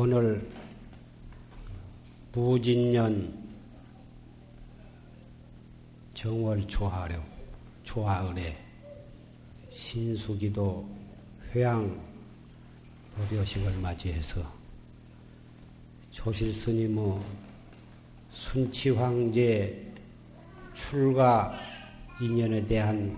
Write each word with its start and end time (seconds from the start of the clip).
오늘 0.00 0.48
무진년 2.32 3.36
정월 6.14 6.68
초하려 6.68 7.20
초하을에 7.82 8.56
신수기도 9.72 10.88
회양 11.50 12.00
법요식을 13.16 13.72
맞이해서 13.78 14.40
조실 16.12 16.54
스님의 16.54 17.18
순치 18.30 18.90
황제 18.90 19.84
출가 20.74 21.58
인연에 22.20 22.64
대한 22.64 23.16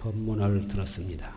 법문을 0.00 0.66
들었습니다. 0.66 1.35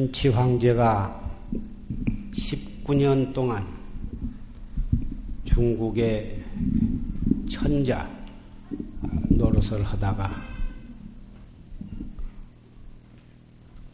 순치 0.00 0.28
황제가 0.28 1.30
19년 2.32 3.34
동안 3.34 3.66
중국의 5.44 6.42
천자 7.46 8.08
노릇을 9.28 9.84
하다가 9.84 10.30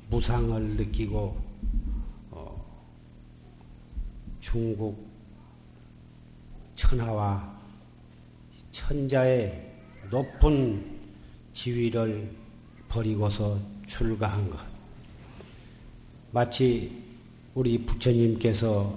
무상을 0.09 0.77
느끼고 0.77 1.37
어, 2.31 2.65
중국 4.41 5.05
천하와 6.77 7.53
천자의 8.71 9.75
높은 10.09 11.01
지위를 11.53 12.31
버리고서 12.87 13.59
출가한 13.89 14.49
것. 14.49 14.76
마치 16.31 17.03
우리 17.55 17.79
부처님께서 17.79 18.97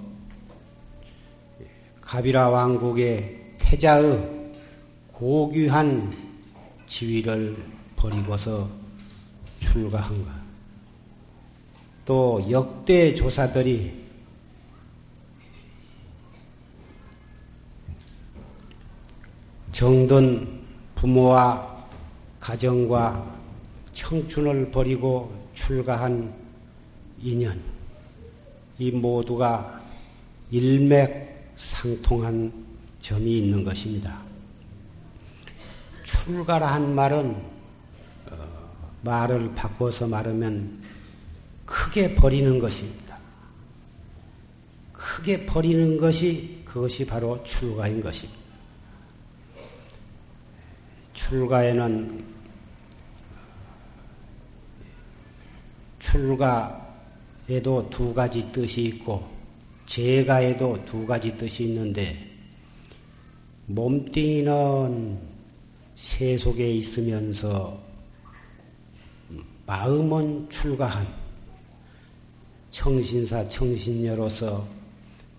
가비라 2.02 2.49
왕국의 2.49 3.55
태자의 3.59 4.52
고귀한 5.13 6.11
지위를 6.88 7.55
버리고서 7.95 8.69
출가한 9.59 10.23
것. 10.23 10.31
또 12.05 12.45
역대 12.49 13.13
조사들이 13.13 13.93
정든 19.71 20.61
부모와 20.95 21.86
가정과 22.39 23.39
청춘을 23.93 24.71
버리고 24.71 25.31
출가한 25.53 26.33
인연, 27.22 27.62
이 28.78 28.92
모두가 28.92 29.81
일맥 30.52 31.53
상통한 31.56 32.52
점이 33.02 33.39
있는 33.39 33.64
것입니다. 33.64 34.22
출가라 36.03 36.73
한 36.73 36.95
말은 36.95 37.36
어, 38.31 38.72
말을 39.03 39.53
바꿔서 39.53 40.08
말하면 40.08 40.81
크게 41.66 42.16
버리는 42.16 42.58
것입니다. 42.58 43.17
크게 44.92 45.45
버리는 45.45 45.98
것이 45.98 46.61
그것이 46.66 47.06
바로 47.06 47.44
출가인 47.44 48.02
것입니다. 48.02 48.39
출가에는 51.14 52.26
출가 55.99 56.89
에도 57.49 57.89
두 57.89 58.14
가지 58.14 58.52
뜻이 58.52 58.83
있고 58.83 59.23
재가에도 59.87 60.86
두 60.86 61.05
가지 61.08 61.36
뜻이 61.36 61.64
있는데 61.64 62.15
몸뚱이는 63.65 65.17
세 65.95 66.37
속에 66.37 66.71
있으면서 66.73 67.82
마음은 69.65 70.48
출가한 70.49 71.08
청신사 72.70 73.48
청신녀로서 73.48 74.67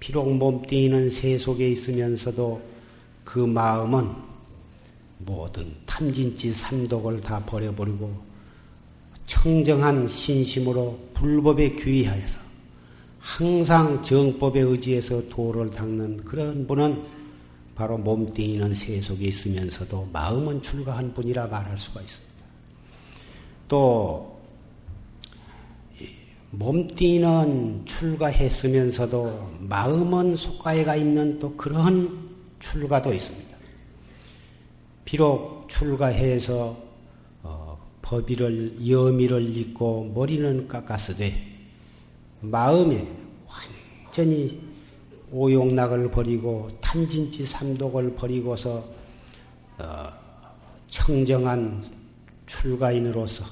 비록 0.01 0.33
몸뚱이는 0.37 1.11
세 1.11 1.39
속에 1.39 1.71
있으면서도 1.71 2.61
그 3.25 3.39
마음은 3.39 4.11
모든 5.19 5.73
탐진치 5.87 6.53
삼독을 6.53 7.21
다 7.21 7.45
버려버리고 7.45 8.13
청정한 9.27 10.09
신심으로 10.09 11.10
불법에 11.21 11.73
귀의하여서 11.77 12.41
항상 13.19 14.01
정법에 14.03 14.61
의지해서 14.61 15.23
도를 15.29 15.71
닦는 15.71 16.25
그런 16.25 16.67
분은 16.67 17.03
바로 17.75 17.99
몸뚱이는 17.99 18.75
세 18.75 18.99
속에 19.03 19.27
있으면서도 19.27 20.09
마음은 20.15 20.63
출가한 20.63 21.13
분이라 21.13 21.47
말할 21.47 21.77
수가 21.77 22.01
있습니다. 22.01 22.35
또 23.69 24.41
몸띠는 26.53 27.85
출가했으면서도 27.85 29.51
마음은 29.61 30.37
속가에가 30.37 30.97
있는 30.97 31.39
또 31.39 31.55
그런 31.55 32.31
출가도 32.61 33.13
있습니다. 33.13 33.57
비록 35.05 35.69
출가해서 35.69 36.65
어, 36.67 36.90
법의를 38.11 38.89
여미를 38.89 39.57
입고 39.57 40.11
머리는 40.13 40.67
깎았으되 40.67 41.33
마음에 42.41 43.09
완전히 43.47 44.61
오용락을 45.31 46.11
버리고 46.11 46.69
탐진치 46.81 47.47
삼독을 47.47 48.17
버리고서 48.17 48.85
어, 49.79 50.09
청정한 50.89 51.85
출가인으로서 52.47 53.45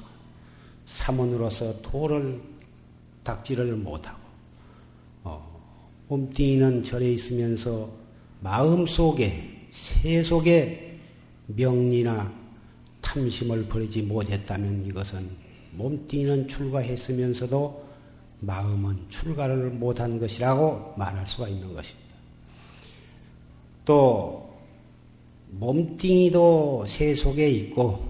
사문으로서 0.87 1.81
도를 1.81 2.41
닥지를 3.23 3.77
못하고 3.77 4.19
어, 5.23 6.05
몸뚱이는 6.09 6.83
절에 6.83 7.13
있으면서 7.13 7.89
마음 8.41 8.89
속에 8.89 9.69
새 9.71 10.21
속에 10.25 10.99
명리나 11.47 12.48
탐심을 13.09 13.69
버리지 13.69 14.03
못했다면 14.03 14.85
이것은 14.87 15.31
몸뚱이는 15.73 16.47
출가했으면서도 16.47 17.89
마음은 18.41 18.99
출가를 19.09 19.71
못한 19.71 20.21
것이라고 20.21 20.93
말할 20.97 21.27
수가 21.27 21.49
있는 21.49 21.73
것입니다. 21.73 22.09
또 23.87 24.51
몸뚱이도 25.53 26.85
새 26.87 27.15
속에 27.15 27.49
있고 27.51 28.05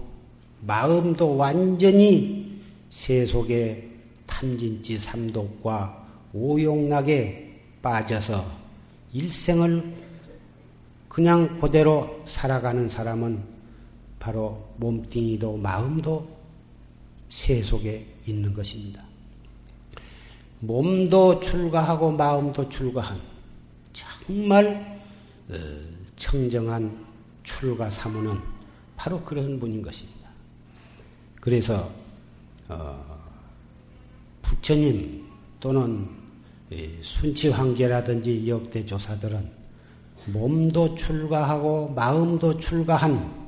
마음도 0.61 1.37
완전히 1.37 2.59
새 2.89 3.25
속에 3.25 3.89
탐진치 4.27 4.97
삼독과 4.97 6.07
오용락에 6.33 7.61
빠져서 7.81 8.45
일생을 9.13 9.95
그냥 11.07 11.59
그대로 11.61 12.21
살아가는 12.25 12.89
사람은 12.89 13.58
바로 14.19 14.61
몸뚱이도 14.77 15.57
마음도 15.57 16.27
새 17.29 17.63
속에 17.63 18.05
있는 18.25 18.53
것입니다. 18.53 19.01
몸도 20.59 21.39
출가하고 21.39 22.11
마음도 22.11 22.67
출가한 22.67 23.19
정말 23.93 25.01
어, 25.49 25.55
청정한 26.17 27.05
출가 27.43 27.89
사무는 27.89 28.37
바로 28.97 29.23
그런 29.23 29.59
분인 29.59 29.81
것입니다. 29.81 30.29
그래서 31.39 31.89
어, 32.67 33.19
부처님 34.41 35.25
또는 35.59 36.09
순치 37.01 37.49
황제라든지 37.49 38.47
역대 38.47 38.85
조사들은 38.85 39.49
몸도 40.27 40.95
출가하고 40.95 41.89
마음도 41.89 42.57
출가한 42.59 43.38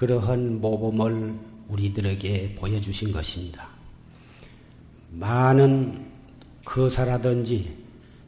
그러한 0.00 0.62
모범을 0.62 1.34
우리들에게 1.68 2.54
보여주신 2.54 3.12
것입니다. 3.12 3.68
많은 5.10 6.06
거사라든지 6.64 7.70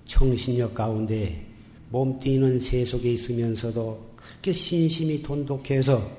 청신력 0.05 0.75
가운데 0.75 1.47
몸뛰는 1.89 2.61
세속에 2.61 3.15
있으면서도 3.15 4.13
그렇게 4.15 4.53
신심이 4.53 5.23
돈독해서 5.23 6.11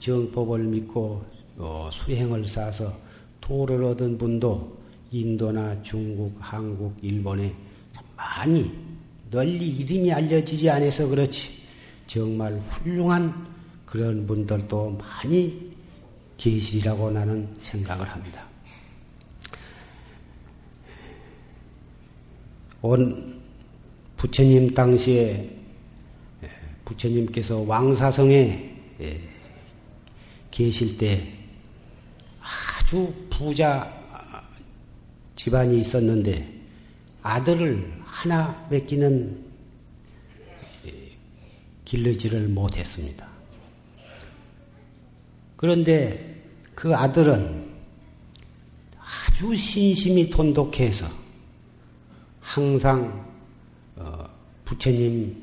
정법을 0.00 0.64
믿고 0.64 1.24
어, 1.56 1.88
수행을 1.92 2.44
쌓아서 2.44 2.92
도를 3.40 3.84
얻은 3.84 4.18
분도 4.18 4.76
인도나 5.12 5.80
중국, 5.84 6.34
한국, 6.40 6.92
일본에 7.00 7.54
많이 8.16 8.72
널리 9.30 9.68
이름이 9.68 10.12
알려지지 10.12 10.68
않아서 10.68 11.06
그렇지 11.06 11.50
정말 12.08 12.60
훌륭한 12.70 13.55
그런 13.86 14.26
분들도 14.26 14.98
많이 14.98 15.74
계시리라고 16.36 17.10
나는 17.10 17.48
생각을 17.60 18.06
합니다. 18.06 18.44
온 22.82 23.40
부처님 24.16 24.74
당시에 24.74 25.56
부처님께서 26.84 27.60
왕사성에 27.60 28.76
계실 30.50 30.98
때 30.98 31.32
아주 32.40 33.12
부자 33.30 33.92
집안이 35.34 35.80
있었는데 35.80 36.54
아들을 37.22 38.00
하나 38.04 38.66
맺기는 38.70 39.44
길르지를 41.84 42.48
못했습니다. 42.48 43.35
그런데 45.56 46.42
그 46.74 46.94
아들은 46.94 47.66
아주 48.98 49.54
신심이 49.54 50.28
돈독해서 50.28 51.08
항상 52.40 53.26
어, 53.96 54.28
부처님께 54.64 55.38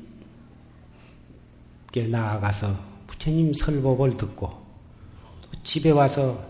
나아가서 2.08 2.76
부처님 3.06 3.52
설법을 3.52 4.16
듣고 4.16 4.48
또 4.48 5.62
집에 5.62 5.90
와서 5.90 6.44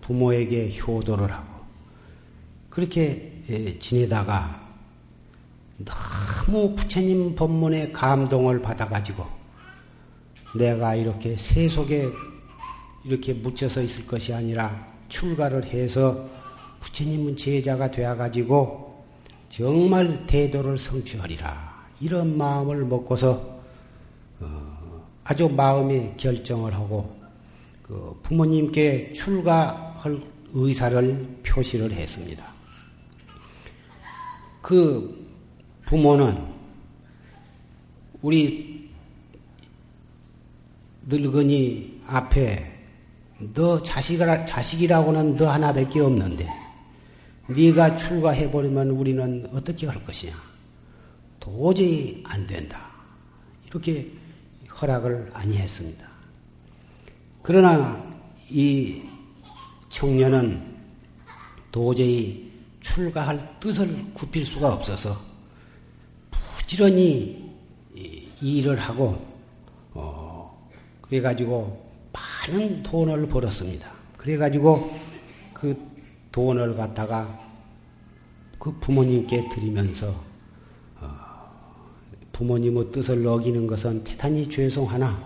부모에게 0.00 0.76
효도를 0.78 1.32
하고 1.32 1.64
그렇게 2.70 3.42
예, 3.48 3.78
지내다가 3.78 4.62
너무 5.78 6.74
부처님 6.74 7.34
법문에 7.34 7.92
감동을 7.92 8.62
받아가지고 8.62 9.24
내가 10.56 10.94
이렇게 10.94 11.36
세속에 11.36 12.10
이렇게 13.04 13.32
묻혀서 13.32 13.82
있을 13.82 14.06
것이 14.06 14.32
아니라 14.32 14.86
출가를 15.08 15.64
해서 15.64 16.28
부처님은 16.80 17.36
제자가 17.36 17.90
되어가지고 17.90 19.04
정말 19.48 20.26
대도를 20.26 20.78
성취하리라. 20.78 21.74
이런 22.00 22.36
마음을 22.36 22.84
먹고서 22.84 23.60
어, 24.40 25.06
아주 25.22 25.48
마음의 25.48 26.14
결정을 26.16 26.74
하고 26.74 27.16
그 27.82 28.18
부모님께 28.22 29.12
출가할 29.12 30.18
의사를 30.52 31.38
표시를 31.44 31.92
했습니다. 31.92 32.44
그 34.60 35.24
부모는 35.86 36.46
우리 38.22 38.90
늙은이 41.06 42.00
앞에 42.06 42.73
너 43.38 43.82
자식이라, 43.82 44.44
자식이라고는 44.44 45.36
너 45.36 45.48
하나밖에 45.48 46.00
없는데 46.00 46.48
네가 47.48 47.96
출가해 47.96 48.50
버리면 48.50 48.90
우리는 48.90 49.48
어떻게 49.52 49.86
할 49.86 50.02
것이냐. 50.04 50.32
도저히 51.40 52.22
안 52.24 52.46
된다. 52.46 52.90
이렇게 53.68 54.10
허락을 54.80 55.30
아니했습니다. 55.32 56.06
그러나 57.42 58.02
이 58.48 59.02
청년은 59.90 60.74
도저히 61.70 62.50
출가할 62.80 63.58
뜻을 63.60 64.12
굽힐 64.14 64.44
수가 64.44 64.72
없어서 64.72 65.20
부지런히 66.56 67.52
일을 68.40 68.78
하고 68.78 69.22
어, 69.92 70.68
그래가지고 71.02 71.84
많은 72.48 72.82
돈을 72.82 73.26
벌었습니다. 73.28 73.90
그래가지고 74.16 74.92
그 75.52 75.76
돈을 76.32 76.76
갖다가 76.76 77.38
그 78.58 78.72
부모님께 78.80 79.48
드리면서 79.50 80.14
어, 81.00 81.08
부모님의 82.32 82.90
뜻을 82.92 83.26
어기는 83.26 83.66
것은 83.66 84.04
대단히 84.04 84.48
죄송하나 84.48 85.22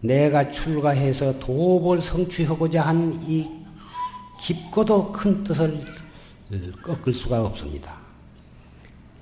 내가 0.00 0.50
출가해서 0.50 1.38
도업을 1.38 2.00
성취하고자 2.00 2.82
한 2.82 3.12
이 3.26 3.48
깊고도 4.40 5.10
큰 5.10 5.42
뜻을 5.42 5.84
꺾을 6.82 7.12
수가 7.12 7.44
없습니다. 7.44 7.96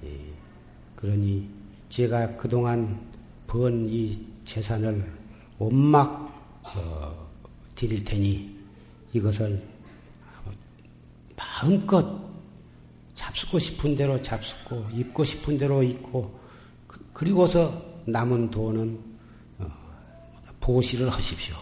예, 0.04 0.10
그러니 0.94 1.48
제가 1.88 2.36
그동안 2.36 3.00
번 3.46 3.88
이 3.88 4.18
재산을 4.44 5.10
원막 5.58 6.25
어, 6.74 7.28
드릴 7.74 8.04
테니 8.04 8.56
이것을 9.12 9.62
마음껏 11.36 12.26
잡수고 13.14 13.58
싶은 13.58 13.96
대로 13.96 14.20
잡수고 14.20 14.86
입고 14.92 15.24
싶은 15.24 15.58
대로 15.58 15.82
입고 15.82 16.38
그, 16.86 17.04
그리고서 17.12 17.82
남은 18.06 18.50
돈은 18.50 18.98
어, 19.58 19.66
보시를 20.60 21.10
하십시오. 21.10 21.56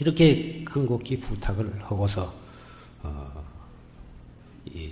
이렇게 0.00 0.64
큰곡히 0.64 1.20
부탁을 1.20 1.82
하고서 1.84 2.34
어, 3.02 3.44
이, 4.66 4.90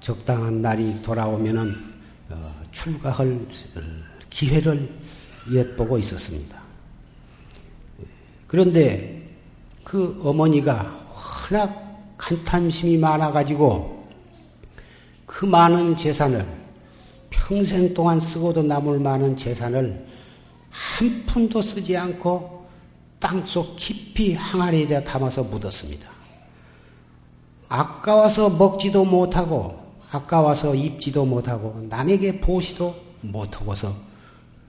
적당한 0.00 0.60
날이 0.60 1.00
돌아오면은 1.02 1.92
어, 2.28 2.61
출가할 2.72 3.46
기회를 4.30 4.92
엿보고 5.54 5.98
있었습니다. 5.98 6.60
그런데 8.46 9.22
그 9.84 10.20
어머니가 10.22 11.02
워낙 11.52 12.14
간탐심이 12.16 12.96
많아가지고 12.98 14.06
그 15.26 15.44
많은 15.44 15.96
재산을 15.96 16.46
평생 17.30 17.92
동안 17.92 18.20
쓰고도 18.20 18.62
남을 18.62 19.00
많은 19.00 19.36
재산을 19.36 20.06
한 20.70 21.26
푼도 21.26 21.60
쓰지 21.60 21.96
않고 21.96 22.66
땅속 23.18 23.76
깊이 23.76 24.34
항아리에다 24.34 25.04
담아서 25.04 25.42
묻었습니다. 25.42 26.08
아까워서 27.68 28.50
먹지도 28.50 29.04
못하고 29.04 29.81
아까워서 30.12 30.74
입지도 30.74 31.24
못하고 31.24 31.86
남에게 31.88 32.38
보시도 32.38 32.94
못하고서 33.22 33.96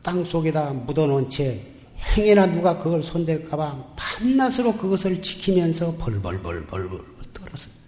땅 0.01 0.23
속에다 0.23 0.71
묻어놓은 0.71 1.29
채 1.29 1.67
행여나 2.15 2.51
누가 2.51 2.77
그걸 2.77 3.03
손댈까봐 3.03 3.93
밤낮으로 3.97 4.75
그것을 4.77 5.21
지키면서 5.21 5.95
벌벌벌벌벌 5.97 6.99
떨었습니다. 7.33 7.83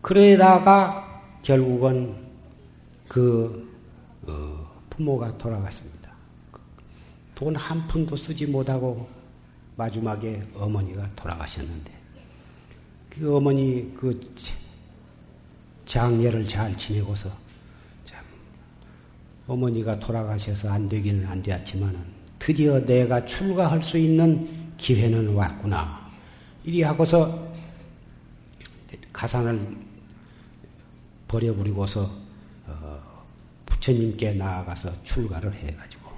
그러다가 0.00 1.22
결국은 1.42 2.16
그 3.06 3.68
어, 4.26 4.66
부모가 4.88 5.36
돌아갔습니다. 5.36 5.98
돈 7.34 7.54
한 7.54 7.86
푼도 7.86 8.16
쓰지 8.16 8.46
못하고 8.46 9.08
마지막에 9.76 10.42
어머니가 10.54 11.08
돌아가셨는데 11.14 11.92
그 13.10 13.36
어머니 13.36 13.94
그 13.94 14.18
장례를 15.88 16.46
잘 16.46 16.76
지내고서 16.76 17.30
참 18.04 18.22
어머니가 19.46 19.98
돌아가셔서 19.98 20.68
안 20.68 20.86
되기는 20.86 21.26
안 21.26 21.42
되었지만은 21.42 21.98
드디어 22.38 22.78
내가 22.84 23.24
출가할 23.24 23.82
수 23.82 23.96
있는 23.96 24.70
기회는 24.76 25.34
왔구나. 25.34 26.06
이리 26.62 26.82
하고서 26.82 27.50
가산을 29.14 29.76
버려버리고서 31.26 32.10
어, 32.66 33.24
부처님께 33.64 34.34
나아가서 34.34 35.02
출가를 35.02 35.54
해가지고 35.54 36.10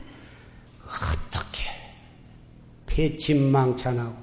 어떻게 0.85 1.67
폐침망찬하고 2.87 4.17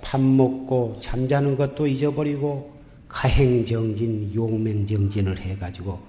밥 0.00 0.20
먹고 0.20 1.00
잠자는 1.02 1.56
것도 1.56 1.88
잊어버리고 1.88 2.75
가행정진, 3.08 4.32
용맹정진을 4.34 5.38
해가지고 5.38 6.00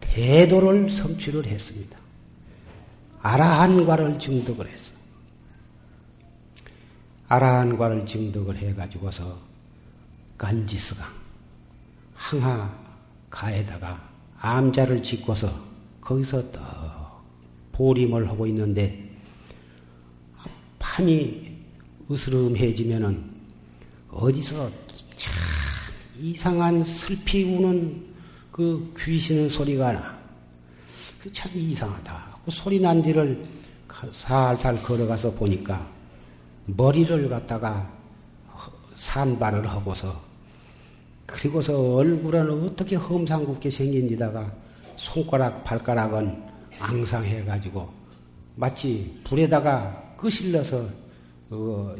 대도를 0.00 0.88
성취를 0.88 1.46
했습니다. 1.46 1.98
아라한과를 3.20 4.18
증득을 4.18 4.68
했어. 4.68 4.92
아라한과를 7.28 8.06
증득을 8.06 8.56
해가지고서 8.58 9.38
간지스강, 10.36 11.08
항하가에다가 12.14 14.08
암자를 14.38 15.02
짓고서 15.02 15.64
거기서 16.00 16.52
또 16.52 16.60
보림을 17.72 18.28
하고 18.28 18.46
있는데 18.46 19.10
밤이 20.78 21.56
으스름해지면은 22.10 23.34
어디서 24.10 24.70
참 24.70 24.83
이상한 26.18 26.84
슬피 26.84 27.42
우는 27.44 28.04
그 28.52 28.92
귀신의 28.98 29.48
소리가 29.48 29.92
나. 29.92 30.18
그 31.22 31.32
참 31.32 31.50
이상하다. 31.54 32.38
그 32.44 32.50
소리 32.50 32.78
난 32.78 33.00
뒤를 33.02 33.44
살살 34.12 34.82
걸어가서 34.82 35.32
보니까 35.32 35.86
머리를 36.66 37.28
갖다가 37.28 37.90
산발을 38.94 39.66
하고서 39.68 40.22
그리고서 41.26 41.78
얼굴은 41.94 42.64
어떻게 42.64 42.96
험상궂게 42.96 43.70
생긴지다가 43.70 44.52
손가락 44.96 45.64
발가락은 45.64 46.42
앙상해가지고 46.78 47.88
마치 48.56 49.18
불에다가 49.24 50.14
끄실러서 50.18 50.86
어, 51.50 51.94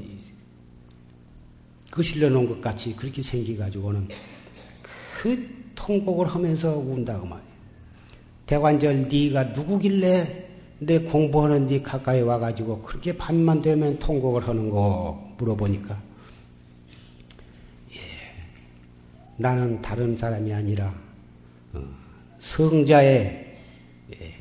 끄실러 1.94 2.28
놓은 2.28 2.48
것 2.48 2.60
같이 2.60 2.94
그렇게 2.96 3.22
생기가지고는 3.22 4.08
그 5.22 5.48
통곡을 5.76 6.26
하면서 6.26 6.76
운다고 6.76 7.24
말이야. 7.24 7.46
대관절 8.46 9.08
네가 9.08 9.44
누구길래 9.44 10.48
내 10.80 10.98
공부하는 10.98 11.68
네 11.68 11.80
가까이 11.80 12.20
와가지고 12.20 12.82
그렇게 12.82 13.16
밤만 13.16 13.62
되면 13.62 13.96
통곡을 14.00 14.46
하는 14.46 14.68
거 14.70 15.34
물어보니까 15.38 16.02
예, 17.92 17.98
나는 19.36 19.80
다른 19.80 20.16
사람이 20.16 20.52
아니라 20.52 20.92
어, 21.74 21.80
성자의 22.40 23.56
예, 24.20 24.34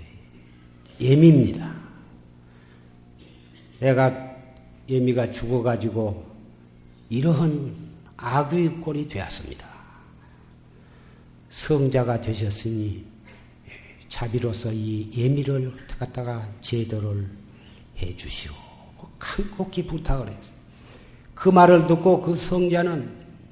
예미입니다. 0.99 1.71
내가 3.79 4.35
예미가 4.89 5.31
죽어가지고 5.31 6.32
이러한 7.13 7.75
악의 8.17 8.81
꼴이 8.81 9.07
되었습니다. 9.07 9.67
성자가 11.51 12.19
되셨으니 12.19 13.05
자비로서 14.09 14.71
이 14.73 15.11
예미를 15.15 15.71
갖다가 15.87 16.43
제도를 16.59 17.29
해 17.99 18.17
주시오. 18.17 18.51
간곡히 19.19 19.85
부탁을 19.85 20.27
했어. 20.27 20.51
그 21.35 21.49
말을 21.49 21.85
듣고 21.85 22.19
그 22.19 22.35
성자는 22.35 23.07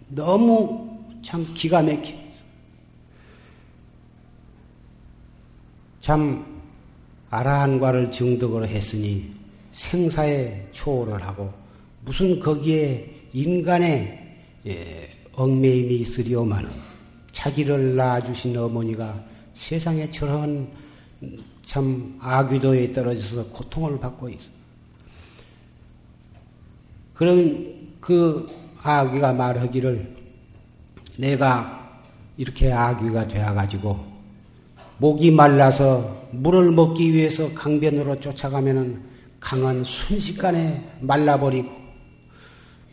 너무 0.10 1.00
참 1.24 1.46
기가 1.54 1.84
막혀. 1.84 2.16
참 6.00 6.64
아라한과를 7.30 8.10
증득을 8.10 8.68
했으니 8.68 9.36
생사에 9.74 10.68
초월을 10.72 11.22
하고 11.22 11.54
무슨 12.04 12.40
거기에 12.40 13.21
인간의 13.34 14.36
예, 14.68 15.10
얽매임이 15.34 15.96
있으리오마는 15.98 16.70
자기를 17.32 17.96
낳아주신 17.96 18.56
어머니가 18.58 19.24
세상에 19.54 20.10
저런 20.10 20.68
참 21.66 22.18
아귀도에 22.20 22.94
떨어져서 22.94 23.48
고통을 23.48 24.00
받고 24.00 24.30
있어. 24.30 24.50
그럼 27.14 27.74
그 28.00 28.50
아귀가 28.82 29.34
말하기를 29.34 30.16
내가 31.18 32.02
이렇게 32.38 32.72
아귀가 32.72 33.28
되어가지고 33.28 34.12
목이 34.98 35.32
말라서 35.32 36.28
물을 36.32 36.72
먹기 36.72 37.14
위해서 37.14 37.54
강변으로 37.54 38.20
쫓아가면은 38.20 39.02
강은 39.40 39.84
순식간에 39.84 40.98
말라버리고 41.00 41.81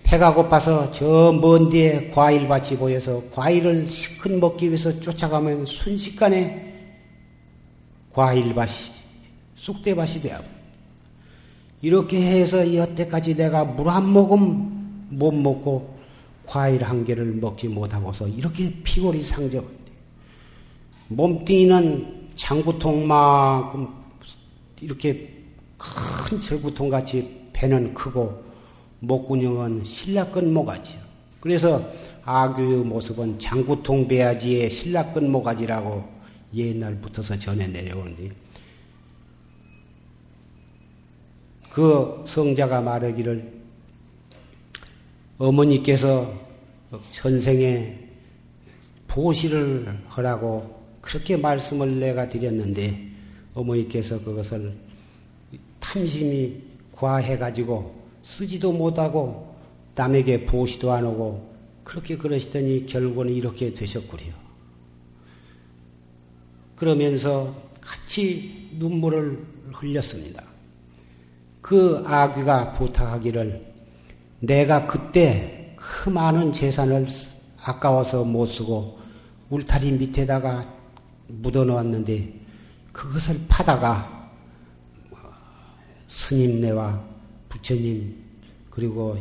배가 0.08 0.32
고파서 0.32 0.90
저 0.90 1.32
먼 1.32 1.68
뒤에 1.68 2.10
과일밭이 2.10 2.78
보여서 2.78 3.22
과일을 3.30 3.90
시큰 3.90 4.40
먹기 4.40 4.68
위해서 4.68 4.98
쫓아가면 5.00 5.66
순식간에 5.66 6.66
과일밭이 8.14 8.90
쑥대밭이 9.56 10.22
되어 10.22 10.40
이렇게 11.82 12.18
해서 12.22 12.74
여태까지 12.74 13.34
내가 13.36 13.64
물 13.64 13.88
한 13.88 14.08
모금 14.08 15.06
못 15.10 15.30
먹고 15.30 15.98
과일 16.46 16.82
한 16.84 17.04
개를 17.04 17.26
먹지 17.34 17.68
못하고서 17.68 18.28
이렇게 18.28 18.72
피골이 18.82 19.22
상적한데 19.22 19.92
몸뚱이는 21.08 22.28
장구통만큼 22.34 23.88
이렇게 24.80 25.34
큰 25.76 26.40
절구통 26.40 26.88
같이 26.88 27.28
배는 27.52 27.92
크고 27.92 28.47
목구녕은 29.00 29.84
신라끈 29.84 30.52
모가지요. 30.52 30.98
그래서 31.40 31.88
아규의 32.24 32.84
모습은 32.84 33.38
장구통 33.38 34.08
배아지의 34.08 34.70
신라끈 34.70 35.30
모가지라고 35.30 36.04
옛날부터서 36.54 37.38
전해 37.38 37.66
내려오는데 37.66 38.30
그 41.70 42.24
성자가 42.26 42.80
말하기를 42.80 43.52
어머니께서 45.38 46.34
전생에 47.12 47.96
보시를 49.06 49.96
하라고 50.08 50.76
그렇게 51.00 51.36
말씀을 51.36 52.00
내가 52.00 52.28
드렸는데 52.28 53.08
어머니께서 53.54 54.20
그것을 54.22 54.74
탐심이 55.78 56.56
과해가지고 56.92 57.97
쓰지도 58.28 58.72
못하고 58.72 59.56
남에게 59.94 60.44
보시도 60.44 60.92
안 60.92 61.06
하고 61.06 61.50
그렇게 61.82 62.18
그러시더니 62.18 62.84
결국은 62.84 63.30
이렇게 63.30 63.72
되셨구려. 63.72 64.24
그러면서 66.76 67.56
같이 67.80 68.68
눈물을 68.74 69.44
흘렸습니다. 69.72 70.44
그 71.62 72.04
아귀가 72.06 72.74
부탁하기를 72.74 73.66
내가 74.40 74.86
그때 74.86 75.74
그 75.76 76.10
많은 76.10 76.52
재산을 76.52 77.08
아까워서 77.62 78.24
못 78.24 78.46
쓰고 78.46 78.98
울타리 79.48 79.92
밑에다가 79.92 80.70
묻어 81.28 81.64
놓았는데 81.64 82.34
그것을 82.92 83.40
파다가 83.48 84.30
스님네와 86.08 87.17
부처님 87.48 88.14
그리고 88.70 89.16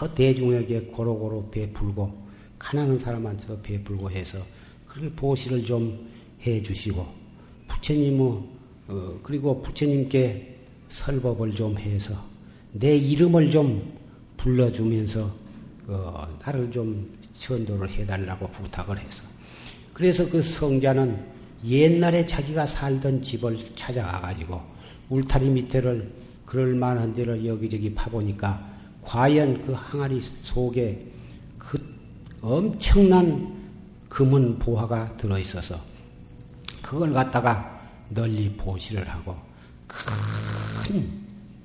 여러 0.00 0.14
대중에게 0.14 0.80
고루고루 0.82 1.50
베풀고 1.50 2.28
가난한 2.58 2.98
사람한테도 2.98 3.62
베풀고 3.62 4.10
해서 4.10 4.44
그걸 4.86 5.10
보시를 5.10 5.64
좀 5.64 6.08
해주시고 6.46 7.06
부처님의 7.68 8.42
어, 8.88 9.20
그리고 9.22 9.60
부처님께 9.62 10.56
설법을 10.88 11.54
좀 11.54 11.78
해서 11.78 12.14
내 12.72 12.96
이름을 12.96 13.50
좀 13.50 13.92
불러주면서 14.36 15.34
어, 15.86 16.38
나를 16.44 16.70
좀 16.70 17.18
전도를 17.38 17.90
해달라고 17.90 18.48
부탁을 18.48 18.98
해서. 18.98 19.22
그래서 19.92 20.28
그 20.28 20.40
성자는 20.40 21.24
옛날에 21.66 22.24
자기가 22.24 22.66
살던 22.66 23.22
집을 23.22 23.58
찾아가 23.74 24.20
가지고 24.20 24.60
울타리 25.08 25.50
밑에를 25.50 26.10
그럴 26.48 26.74
만한 26.74 27.12
데를 27.12 27.44
여기저기 27.44 27.92
파보니까 27.92 28.66
과연 29.02 29.66
그 29.66 29.72
항아리 29.72 30.22
속에 30.40 31.06
그 31.58 31.78
엄청난 32.40 33.54
금은 34.08 34.58
보화가 34.58 35.18
들어있어서 35.18 35.78
그걸 36.80 37.12
갖다가 37.12 37.78
널리 38.08 38.50
보시를 38.56 39.06
하고 39.06 39.36
큰 39.86 41.06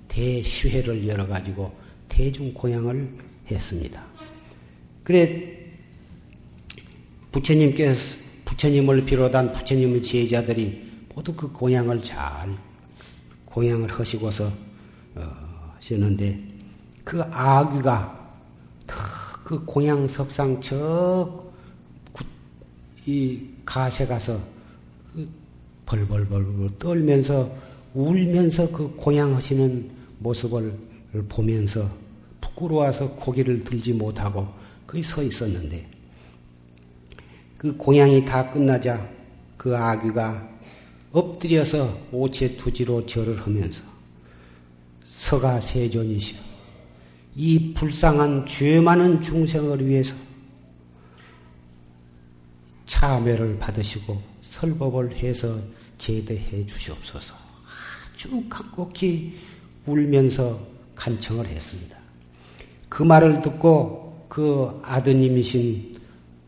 대시회를 0.10 1.08
열어가지고 1.08 1.74
대중공양을 2.10 3.18
했습니다. 3.50 4.04
그래, 5.06 5.60
부처님께서, 7.32 8.18
부처님을 8.44 9.06
비롯한 9.06 9.54
부처님의 9.54 10.02
제자들이 10.04 10.92
모두 11.16 11.34
그 11.34 11.50
공양을 11.54 12.04
잘 12.04 12.58
공양을 13.46 13.90
하시고서 13.98 14.73
어, 15.16 15.74
하셨는데 15.76 16.40
그 17.04 17.22
아귀가 17.22 18.24
그 19.44 19.64
공양석상 19.66 20.62
저이 20.62 21.36
가세 23.66 24.06
가서 24.06 24.40
그 25.14 25.28
벌벌벌벌 25.86 26.70
떨면서 26.80 27.52
울면서 27.94 28.72
그 28.72 28.96
공양하시는 28.96 29.92
모습을 30.20 30.74
보면서 31.30 31.90
부끄러워서 32.42 33.12
고개를 33.12 33.64
들지 33.64 33.94
못하고 33.94 34.48
거기 34.88 35.04
서 35.04 35.22
있었는데 35.22 35.88
그 37.58 37.76
공양이 37.78 38.24
다 38.26 38.50
끝나자 38.50 39.08
그 39.58 39.76
아귀가 39.76 40.50
엎드려서 41.12 41.98
오체 42.12 42.58
투지로 42.58 43.06
절을 43.06 43.40
하면서 43.42 43.93
서가 45.14 45.62
세존이시여 45.62 46.40
이 47.36 47.74
불쌍한 47.74 48.46
죄 48.46 48.80
많은 48.80 49.22
중생을 49.22 49.88
위해서 49.88 50.14
참 52.86 53.24
참회를 53.24 53.58
받으시고 53.60 54.22
설법을 54.42 55.16
해서 55.16 55.60
제대해 55.98 56.66
주시옵소서. 56.66 57.36
아주 58.14 58.44
간곡히 58.50 59.38
울면서 59.86 60.60
간청을 60.96 61.48
했습니다. 61.48 61.98
그 62.90 63.04
말을 63.04 63.42
듣고 63.42 64.26
그 64.30 64.80
아드님이신 64.84 65.98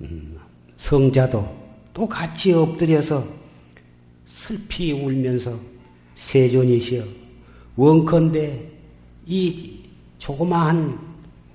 음, 0.01 0.37
성자도 0.77 1.65
또 1.93 2.07
같이 2.07 2.51
엎드려서 2.51 3.27
슬피 4.25 4.91
울면서 4.91 5.59
세존이시여 6.15 7.24
원컨대 7.75 8.71
이 9.25 9.83
조그마한 10.17 10.99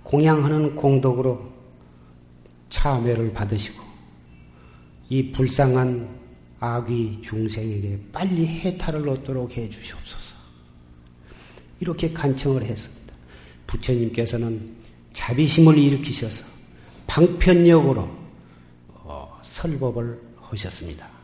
공양하는 0.03 0.77
공덕으로 0.77 1.51
참회를 2.69 3.33
받으시고 3.33 3.83
이 5.09 5.33
불쌍한 5.33 6.21
아귀 6.61 7.21
중생에게 7.23 7.99
빨리 8.13 8.47
해탈을 8.47 9.09
얻도록 9.09 9.57
해 9.57 9.69
주시옵소서. 9.69 10.37
이렇게 11.81 12.13
간청을 12.13 12.63
했습니다. 12.65 13.15
부처님께서는 13.67 14.77
자비심을 15.15 15.79
일으키셔서 15.79 16.45
방편력으로 17.07 18.09
어, 18.89 19.41
설법을 19.43 20.21
하셨습니다. 20.37 21.20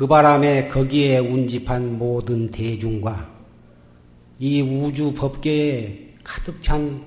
그 0.00 0.06
바람에 0.06 0.68
거기에 0.68 1.18
운집한 1.18 1.98
모든 1.98 2.50
대중과 2.50 3.28
이 4.38 4.62
우주 4.62 5.12
법계에 5.12 6.14
가득 6.24 6.62
찬 6.62 7.04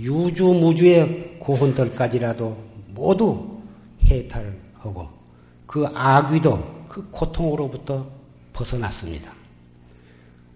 유주 0.00 0.46
무주의 0.46 1.38
고혼들까지라도 1.38 2.58
모두 2.88 3.60
해탈을 4.02 4.60
하고 4.74 5.08
그 5.64 5.86
아귀도 5.94 6.86
그 6.88 7.08
고통으로부터 7.08 8.10
벗어났습니다. 8.52 9.32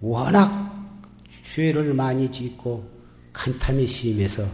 워낙 0.01 0.91
죄를 1.45 1.93
많이 1.93 2.29
짓고 2.29 2.83
간탐이 3.31 3.87
심해서 3.87 4.45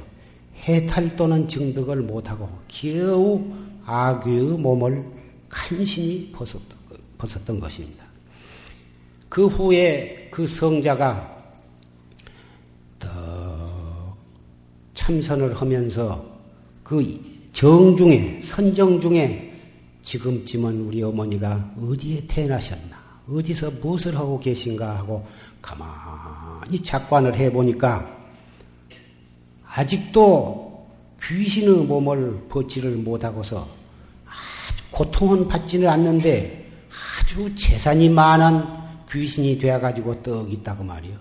해탈 0.58 1.16
또는 1.16 1.48
증득을 1.48 2.04
못하고 2.04 2.48
겨우 2.68 3.44
아귀의 3.84 4.60
몸을 4.60 5.04
간신히 5.50 6.32
벗었던, 6.32 6.79
벗었던 7.20 7.60
것입니다. 7.60 8.04
그 9.30 9.46
후에 9.46 10.30
그 10.32 10.48
성자가 10.48 11.38
참선을 14.96 15.56
하면서 15.56 16.24
그 16.84 17.04
정중에, 17.54 18.42
선정 18.44 19.02
중에 19.02 19.52
지금쯤은 20.04 20.82
우리 20.82 21.02
어머니가 21.02 21.74
어디에 21.82 22.26
태어나셨나, 22.28 22.98
어디서 23.28 23.72
무엇을 23.82 24.16
하고 24.16 24.40
계신가 24.40 24.98
하고 24.98 25.26
가만히 25.62 26.82
작관을 26.82 27.36
해보니까 27.36 28.18
아직도 29.66 30.88
귀신의 31.22 31.86
몸을 31.86 32.48
벗지를 32.50 32.96
못하고서 32.98 33.68
아주 34.26 34.84
고통은 34.92 35.48
받지는 35.48 35.88
않는데 35.90 36.59
아주 37.30 37.54
재산이 37.54 38.10
많은 38.10 38.64
귀신이 39.08 39.60
되어가지고 39.60 40.24
떡 40.24 40.52
있다고 40.52 40.84
말이요. 40.84 41.16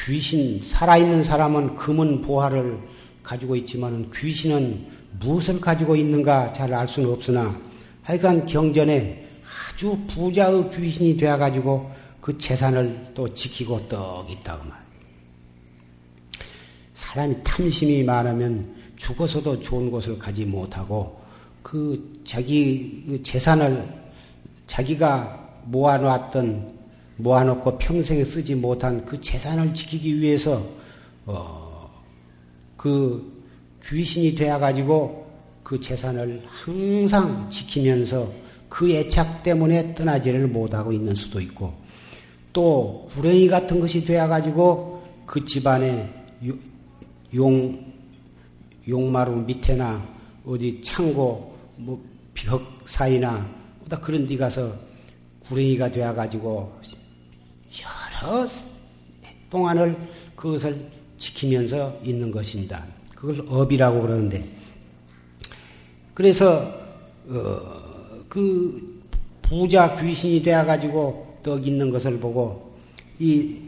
귀신, 0.00 0.60
살아있는 0.64 1.22
사람은 1.22 1.76
금은 1.76 2.22
보화를 2.22 2.80
가지고 3.22 3.54
있지만 3.54 4.10
귀신은 4.10 4.84
무엇을 5.20 5.60
가지고 5.60 5.94
있는가 5.94 6.52
잘 6.52 6.74
알 6.74 6.88
수는 6.88 7.08
없으나 7.08 7.56
하여간 8.02 8.46
경전에 8.46 9.24
아주 9.72 9.96
부자의 10.08 10.68
귀신이 10.70 11.16
되어가지고 11.16 11.92
그 12.20 12.36
재산을 12.36 13.12
또 13.14 13.32
지키고 13.32 13.86
떡 13.86 14.28
있다고 14.28 14.64
말. 14.64 14.76
사람이 16.94 17.36
탐심이 17.44 18.02
많으면 18.02 18.74
죽어서도 18.96 19.60
좋은 19.60 19.88
곳을 19.88 20.18
가지 20.18 20.44
못하고 20.44 21.22
그 21.62 22.20
자기 22.24 23.04
그 23.06 23.22
재산을 23.22 24.03
자기가 24.66 25.62
모아놨던 25.66 26.74
모아놓고 27.16 27.78
평생에 27.78 28.24
쓰지 28.24 28.54
못한 28.54 29.04
그 29.04 29.20
재산을 29.20 29.72
지키기 29.72 30.20
위해서 30.20 30.66
어, 31.26 31.90
그 32.76 33.42
귀신이 33.84 34.34
되어가지고 34.34 35.24
그 35.62 35.80
재산을 35.80 36.42
항상 36.46 37.48
지키면서 37.48 38.30
그 38.68 38.90
애착 38.90 39.42
때문에 39.42 39.94
떠나지를 39.94 40.48
못하고 40.48 40.92
있는 40.92 41.14
수도 41.14 41.40
있고 41.40 41.72
또 42.52 43.08
구렁이 43.12 43.48
같은 43.48 43.80
것이 43.80 44.04
되어가지고 44.04 45.02
그 45.26 45.44
집안에 45.44 46.12
용, 47.34 47.92
용마루 48.86 49.42
밑에나 49.42 50.06
어디 50.44 50.80
창고 50.82 51.56
뭐 51.76 52.14
벽 52.34 52.82
사이나 52.84 53.48
그런 54.00 54.26
데 54.26 54.36
가서 54.36 54.74
구렁이가 55.46 55.90
되어가지고 55.90 56.80
여러 57.82 58.48
동안을 59.50 59.96
그것을 60.34 60.90
지키면서 61.18 62.00
있는 62.02 62.30
것입니다. 62.30 62.84
그걸 63.14 63.44
업이라고 63.48 64.02
그러는데 64.02 64.48
그래서 66.12 66.72
어, 67.28 68.24
그 68.28 69.02
부자 69.42 69.94
귀신이 69.94 70.42
되어 70.42 70.64
가지고 70.64 71.38
떡 71.42 71.66
있는 71.66 71.90
것을 71.90 72.18
보고 72.18 72.76
이 73.18 73.58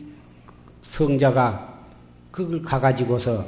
성자가 0.82 1.84
그걸 2.30 2.62
가가지고서 2.62 3.46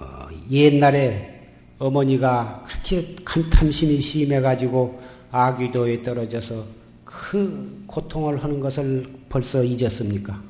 어, 0.00 0.28
옛날에 0.50 1.38
어머니가 1.78 2.64
그렇게 2.66 3.16
간탐심이 3.24 4.00
심해가지고 4.00 5.00
아귀도에 5.30 6.02
떨어져서 6.02 6.64
그 7.04 7.84
고통을 7.86 8.42
하는 8.42 8.60
것을 8.60 9.06
벌써 9.28 9.62
잊었습니까? 9.62 10.42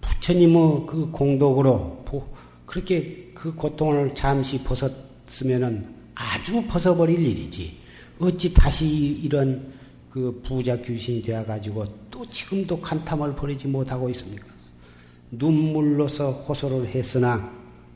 부처님의 0.00 0.86
그 0.86 1.08
공덕으로 1.10 2.04
그렇게 2.70 3.32
그 3.34 3.52
고통을 3.54 4.14
잠시 4.14 4.62
벗었으면은 4.62 5.86
아주 6.14 6.62
벗어버릴 6.68 7.20
일이지. 7.20 7.76
어찌 8.20 8.54
다시 8.54 8.86
이런 8.86 9.72
그 10.08 10.40
부자 10.44 10.76
귀신이 10.76 11.22
되어가지고 11.22 11.84
또 12.10 12.24
지금도 12.26 12.80
간탐을 12.80 13.34
버리지 13.34 13.66
못하고 13.66 14.08
있습니까? 14.10 14.46
눈물로서 15.32 16.32
호소를 16.32 16.86
했으나 16.86 17.50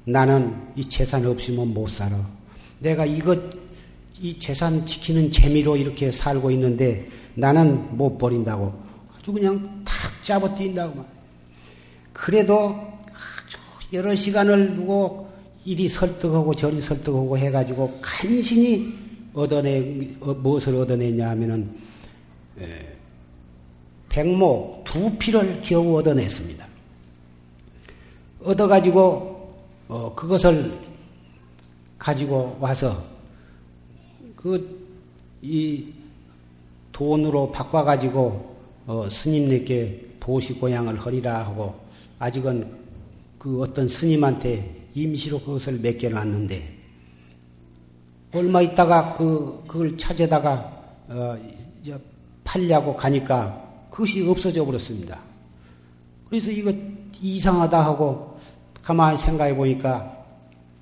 나는 0.04 0.56
이 0.74 0.88
재산 0.88 1.24
없이면 1.24 1.72
못 1.72 1.88
살아. 1.88 2.18
내가 2.80 3.04
이것, 3.06 3.38
이 4.24 4.38
재산 4.38 4.86
지키는 4.86 5.30
재미로 5.30 5.76
이렇게 5.76 6.10
살고 6.10 6.50
있는데 6.52 7.06
나는 7.34 7.94
못 7.94 8.16
버린다고 8.16 8.72
아주 9.14 9.30
그냥 9.30 9.84
탁 9.84 9.94
잡아뛴다고 10.24 10.94
말. 10.94 11.04
그래도 12.14 12.74
아주 13.12 13.58
여러 13.92 14.14
시간을 14.14 14.76
두고 14.76 15.30
이리 15.66 15.88
설득하고 15.88 16.54
저리 16.54 16.80
설득하고 16.80 17.36
해가지고 17.36 17.98
간신히 18.00 18.94
얻어내 19.34 20.16
어, 20.20 20.32
무엇을 20.32 20.74
얻어냈냐 20.74 21.28
하면은 21.28 21.76
백목 24.08 24.84
두 24.84 25.14
피를 25.18 25.60
겨우 25.60 25.98
얻어냈습니다. 25.98 26.66
얻어가지고 28.42 29.54
어, 29.88 30.14
그것을 30.14 30.72
가지고 31.98 32.56
와서 32.58 33.13
그 34.44 34.84
이 35.44 35.84
돈으로 36.90 37.52
바꿔가지고 37.52 38.56
어, 38.86 39.08
스님네께 39.10 40.16
보시 40.18 40.54
고향을 40.54 40.98
허리라 40.98 41.44
하고 41.44 41.74
아직은 42.18 42.66
그 43.38 43.60
어떤 43.60 43.86
스님한테 43.86 44.88
임시로 44.94 45.40
그것을 45.40 45.78
맡겨놨는데 45.80 46.74
얼마 48.34 48.62
있다가 48.62 49.12
그 49.12 49.62
그걸 49.66 49.98
찾아다가 49.98 50.82
어, 51.08 51.36
팔려고 52.42 52.96
가니까 52.96 53.62
그것이 53.90 54.26
없어져 54.26 54.64
버렸습니다. 54.64 55.20
그래서 56.30 56.50
이거 56.50 56.72
이상하다 57.20 57.84
하고 57.84 58.38
가만히 58.80 59.18
생각해 59.18 59.54
보니까 59.54 60.24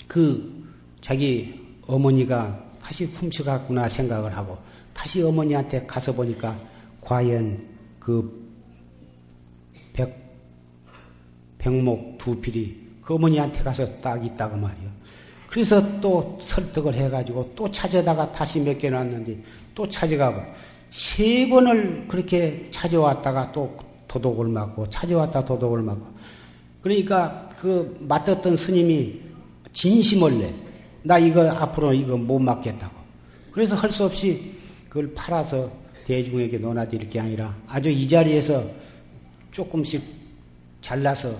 그 0.06 0.64
자기 1.00 1.60
어머니가 1.88 2.61
다시 2.82 3.04
훔쳐갔구나 3.04 3.88
생각을 3.88 4.36
하고 4.36 4.58
다시 4.92 5.22
어머니한테 5.22 5.86
가서 5.86 6.12
보니까 6.12 6.58
과연 7.00 7.66
그 7.98 8.42
백, 9.92 10.14
백목 11.58 12.18
두 12.18 12.40
필이 12.40 12.80
그 13.02 13.14
어머니한테 13.14 13.62
가서 13.62 13.86
딱 14.00 14.24
있다고 14.24 14.56
말이요. 14.56 14.90
그래서 15.48 16.00
또 16.00 16.38
설득을 16.40 16.94
해가지고 16.94 17.52
또 17.54 17.70
찾아다가 17.70 18.30
다시 18.32 18.58
몇 18.58 18.78
개 18.78 18.88
놨는데 18.90 19.38
또 19.74 19.88
찾아가고 19.88 20.40
세 20.90 21.48
번을 21.48 22.06
그렇게 22.08 22.68
찾아왔다가 22.70 23.52
또 23.52 23.76
도둑을 24.08 24.48
맞고 24.48 24.88
찾아왔다 24.90 25.44
도둑을 25.44 25.82
맞고 25.82 26.06
그러니까 26.82 27.48
그 27.58 27.96
맡았던 28.00 28.56
스님이 28.56 29.20
진심을 29.72 30.38
내. 30.38 30.54
나 31.02 31.18
이거 31.18 31.48
앞으로 31.50 31.92
이거 31.92 32.16
못 32.16 32.38
맡겠다고. 32.38 32.94
그래서 33.52 33.74
할 33.74 33.90
수 33.90 34.04
없이 34.04 34.52
그걸 34.88 35.12
팔아서 35.14 35.70
대중에게 36.06 36.58
논하드릴 36.58 37.08
게 37.08 37.20
아니라 37.20 37.54
아주 37.66 37.88
이 37.88 38.06
자리에서 38.06 38.64
조금씩 39.50 40.02
잘라서 40.80 41.34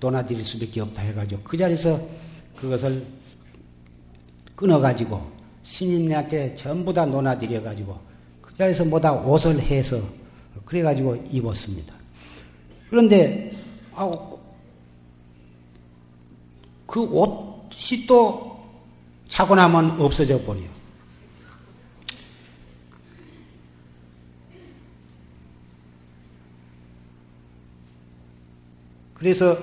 논하드릴 0.00 0.44
수밖에 0.44 0.80
없다 0.80 1.02
해가지고 1.02 1.42
그 1.42 1.56
자리에서 1.56 2.00
그것을 2.56 3.04
끊어가지고 4.54 5.20
신임네한테 5.62 6.54
전부 6.54 6.92
다 6.92 7.04
논하드려가지고 7.06 7.98
그 8.40 8.56
자리에서 8.56 8.84
뭐다 8.84 9.12
옷을 9.12 9.60
해서 9.60 10.00
그래가지고 10.64 11.16
입었습니다. 11.30 11.94
그런데 12.90 13.52
아, 13.94 14.10
그 16.86 17.00
옷이 17.00 18.06
또 18.06 18.53
자고 19.28 19.54
나면 19.54 20.00
없어져 20.00 20.40
버려. 20.42 20.60
그래서 29.14 29.58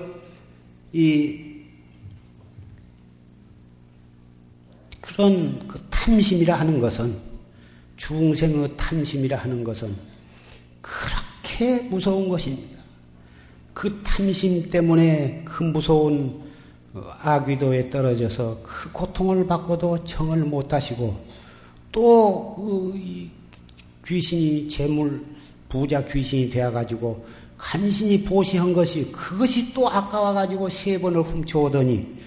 이 0.92 1.52
그런 5.00 5.68
그 5.68 5.78
탐심이라 5.90 6.58
하는 6.58 6.80
것은 6.80 7.16
중생의 7.96 8.76
탐심이라 8.76 9.38
하는 9.38 9.62
것은 9.62 9.94
그렇게 10.80 11.80
무서운 11.82 12.28
것입니다. 12.28 12.80
그 13.72 14.02
탐심 14.02 14.68
때문에 14.68 15.42
그 15.44 15.62
무서운 15.62 16.51
아귀도에 16.94 17.90
떨어져서 17.90 18.60
그 18.62 18.92
고통을 18.92 19.46
받고도 19.46 20.04
정을 20.04 20.38
못 20.44 20.72
하시고 20.72 21.16
또 21.90 22.54
그 22.56 23.30
귀신이 24.06 24.68
재물 24.68 25.24
부자 25.68 26.04
귀신이 26.04 26.50
되어 26.50 26.70
가지고 26.70 27.24
간신히 27.56 28.22
보시한 28.24 28.72
것이 28.72 29.10
그것이 29.12 29.72
또 29.72 29.88
아까워 29.88 30.32
가지고 30.32 30.68
세 30.68 31.00
번을 31.00 31.22
훔쳐오더니 31.22 32.22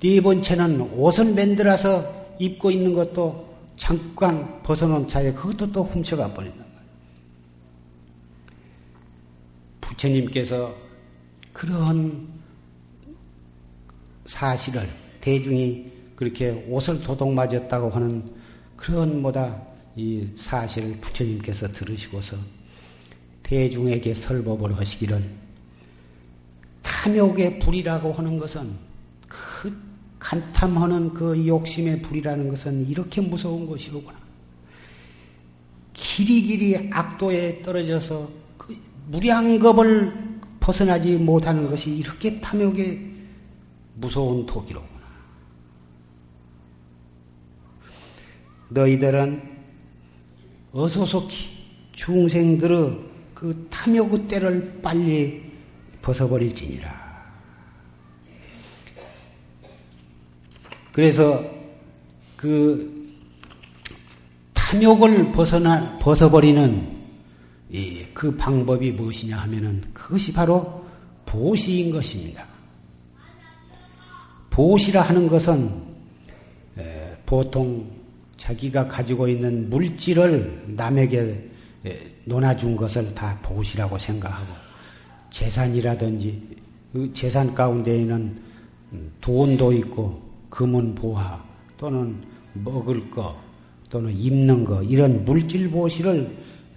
네 0.00 0.20
번째는 0.20 0.80
옷을 0.96 1.32
만들어서 1.32 2.12
입고 2.38 2.70
있는 2.70 2.92
것도 2.94 3.54
잠깐 3.76 4.62
벗어놓은 4.62 5.08
차에 5.08 5.32
그것도 5.32 5.72
또 5.72 5.84
훔쳐가 5.84 6.28
말이에요. 6.28 6.64
부처님께서 9.80 10.74
그런 11.52 12.28
사실을 14.26 14.88
대중이 15.20 15.92
그렇게 16.16 16.50
옷을 16.68 17.02
도둑 17.02 17.32
맞았다고 17.32 17.90
하는 17.90 18.22
그런 18.76 19.20
뭐다 19.20 19.60
이 19.96 20.26
사실을 20.36 20.92
부처님께서 21.00 21.68
들으시고서 21.72 22.36
대중에게 23.42 24.14
설법을 24.14 24.76
하시기를 24.76 25.44
탐욕의 26.82 27.58
불이라고 27.58 28.12
하는 28.12 28.38
것은 28.38 28.72
그 29.28 29.76
간탐하는 30.18 31.12
그 31.12 31.46
욕심의 31.46 32.00
불이라는 32.02 32.48
것은 32.48 32.88
이렇게 32.88 33.20
무서운 33.20 33.66
것이로구나. 33.66 34.18
길이길이 35.92 36.88
악도에 36.90 37.62
떨어져서 37.62 38.30
그 38.56 38.76
무량겁을 39.08 40.40
벗어나지 40.60 41.16
못하는 41.16 41.68
것이 41.68 41.90
이렇게 41.90 42.40
탐욕의 42.40 43.13
무서운 43.94 44.44
토기로구나. 44.46 45.04
너희들은 48.68 49.54
어소속히 50.72 51.50
중생들의 51.92 52.98
그 53.34 53.66
탐욕의 53.70 54.26
때를 54.26 54.80
빨리 54.82 55.52
벗어버릴지니라. 56.02 57.04
그래서 60.92 61.44
그 62.36 63.04
탐욕을 64.52 65.32
벗어나, 65.32 65.98
벗어버리는 65.98 66.94
그 68.12 68.36
방법이 68.36 68.92
무엇이냐 68.92 69.36
하면은 69.38 69.82
그것이 69.92 70.32
바로 70.32 70.84
보시인 71.26 71.90
것입니다. 71.90 72.53
보시라 74.54 75.02
하는 75.02 75.26
것은 75.26 75.68
보통 77.26 77.90
자기가 78.36 78.86
가지고 78.86 79.26
있는 79.26 79.68
물질을 79.68 80.74
남에게 80.76 81.50
논아준 82.24 82.76
것을 82.76 83.12
다 83.16 83.36
보시라고 83.42 83.98
생각하고 83.98 84.46
재산이라든지 85.30 86.40
그 86.92 87.12
재산 87.12 87.52
가운데에는 87.52 88.38
돈도 89.20 89.72
있고 89.72 90.22
금은 90.50 90.94
보화 90.94 91.44
또는 91.76 92.22
먹을 92.52 93.10
거 93.10 93.36
또는 93.90 94.16
입는 94.16 94.64
거 94.64 94.84
이런 94.84 95.24
물질 95.24 95.68
보시를 95.68 96.32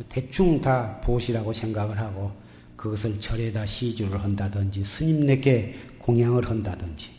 대충 0.09 0.59
다 0.59 0.99
보시라고 1.01 1.53
생각을 1.53 1.99
하고 1.99 2.31
그것을 2.75 3.19
절에다 3.19 3.67
시주를 3.67 4.19
한다든지 4.23 4.83
스님네께 4.83 5.75
공양을 5.99 6.49
한다든지 6.49 7.16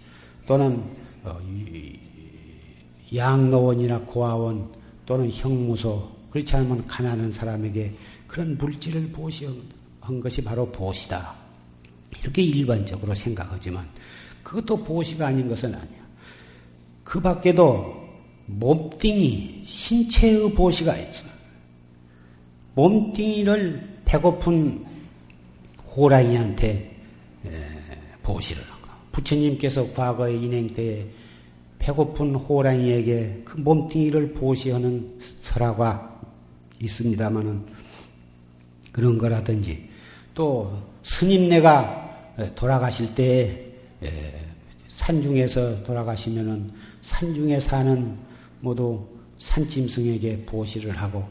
또는 0.48 0.82
어, 1.24 1.38
양로원이나 3.14 4.00
고아원 4.00 4.72
또는 5.04 5.30
형무소 5.30 6.10
그렇지 6.30 6.56
않으면 6.56 6.86
가난한 6.86 7.30
사람에게 7.32 7.92
그런 8.26 8.56
물질을 8.56 9.12
보시한 9.12 10.20
것이 10.22 10.42
바로 10.42 10.66
보시다. 10.72 11.34
이렇게 12.22 12.42
일반적으로 12.42 13.14
생각하지만 13.14 13.86
그것도 14.42 14.82
보시가 14.84 15.26
아닌 15.26 15.48
것은 15.48 15.74
아니야. 15.74 16.08
그 17.04 17.20
밖에도 17.20 18.08
몸뚱이, 18.46 19.64
신체의 19.66 20.54
보시가 20.54 20.96
있어. 20.96 21.26
몸뚱이를 22.74 24.00
배고픈 24.06 24.86
호랑이한테 25.94 26.96
보시를 28.22 28.62
한 28.62 28.72
거. 28.72 28.77
부처님께서 29.18 29.92
과거의 29.92 30.42
인행 30.42 30.68
때에 30.68 31.06
배고픈 31.78 32.34
호랑이에게 32.34 33.42
그 33.44 33.56
몸뚱이를 33.58 34.32
보시하는 34.32 35.18
설화가 35.40 36.20
있습니다마는 36.80 37.64
그런 38.92 39.18
거라든지 39.18 39.88
또 40.34 40.78
스님네가 41.02 42.52
돌아가실 42.54 43.14
때 43.14 43.72
산중에서 44.88 45.82
돌아가시면은 45.82 46.72
산중에 47.02 47.60
사는 47.60 48.16
모두 48.60 49.06
산짐승에게 49.38 50.44
보시를 50.44 50.96
하고 50.96 51.24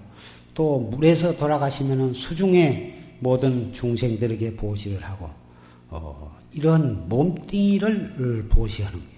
또 0.53 0.79
물에서 0.79 1.35
돌아가시면은 1.35 2.13
수중의 2.13 2.95
모든 3.19 3.73
중생들에게 3.73 4.55
보시를 4.55 5.03
하고 5.03 5.29
어, 5.89 6.36
이런 6.53 7.07
몸뚱이를 7.09 8.47
보시하는 8.49 8.99
거예요. 8.99 9.17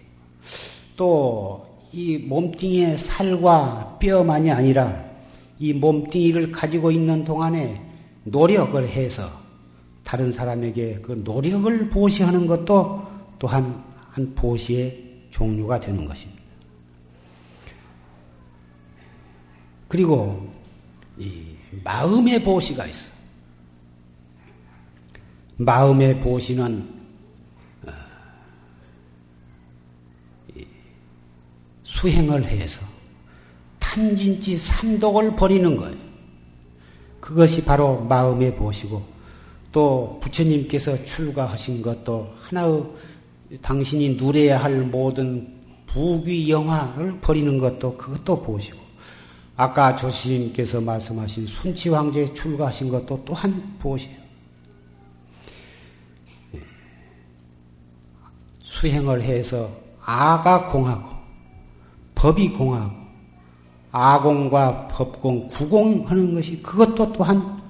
또 0.95 1.69
이 1.91 2.17
몸뚱이의 2.17 2.97
살과 2.97 3.97
뼈만이 3.99 4.51
아니라 4.51 5.05
이 5.57 5.73
몸뚱이를 5.73 6.51
가지고 6.51 6.91
있는 6.91 7.23
동안에 7.23 7.83
노력을 8.23 8.87
해서 8.87 9.31
다른 10.03 10.31
사람에게 10.31 10.99
그 11.01 11.21
노력을 11.23 11.89
보시하는 11.89 12.47
것도 12.47 13.07
또한 13.39 13.83
한 14.11 14.35
보시의 14.35 15.27
종류가 15.31 15.79
되는 15.79 16.05
것입니다. 16.05 16.39
그리고 19.87 20.51
이 21.17 21.55
마음의 21.83 22.43
보시가 22.43 22.85
있어. 22.85 23.07
마음의 25.57 26.21
보시는 26.21 26.98
수행을 31.99 32.45
해서 32.45 32.81
탐진치 33.79 34.55
삼독을 34.57 35.35
버리는 35.35 35.75
거예요. 35.75 35.95
그것이 37.19 37.63
바로 37.63 37.99
마음의 38.01 38.55
보시고 38.55 39.03
또 39.71 40.19
부처님께서 40.21 41.03
출가하신 41.03 41.81
것도 41.81 42.33
하나의 42.41 42.83
당신이 43.62 44.15
누려야 44.15 44.63
할 44.63 44.81
모든 44.81 45.59
부귀 45.88 46.49
영화를 46.49 47.19
버리는 47.19 47.57
것도 47.57 47.97
그것도 47.97 48.43
보시고 48.43 48.77
아까 49.57 49.93
조시님께서 49.95 50.79
말씀하신 50.79 51.47
순치 51.47 51.89
황제 51.89 52.33
출가하신 52.33 52.89
것도 52.89 53.23
또한 53.25 53.75
보시오. 53.79 54.12
수행을 58.63 59.21
해서 59.21 59.69
아가 60.01 60.67
공하고 60.67 61.18
법이 62.19 62.49
공하고 62.49 62.93
아공과 63.91 64.89
법공, 64.89 65.47
구공하는 65.47 66.36
것이 66.36 66.62
그것도 66.62 67.13
또한 67.13 67.62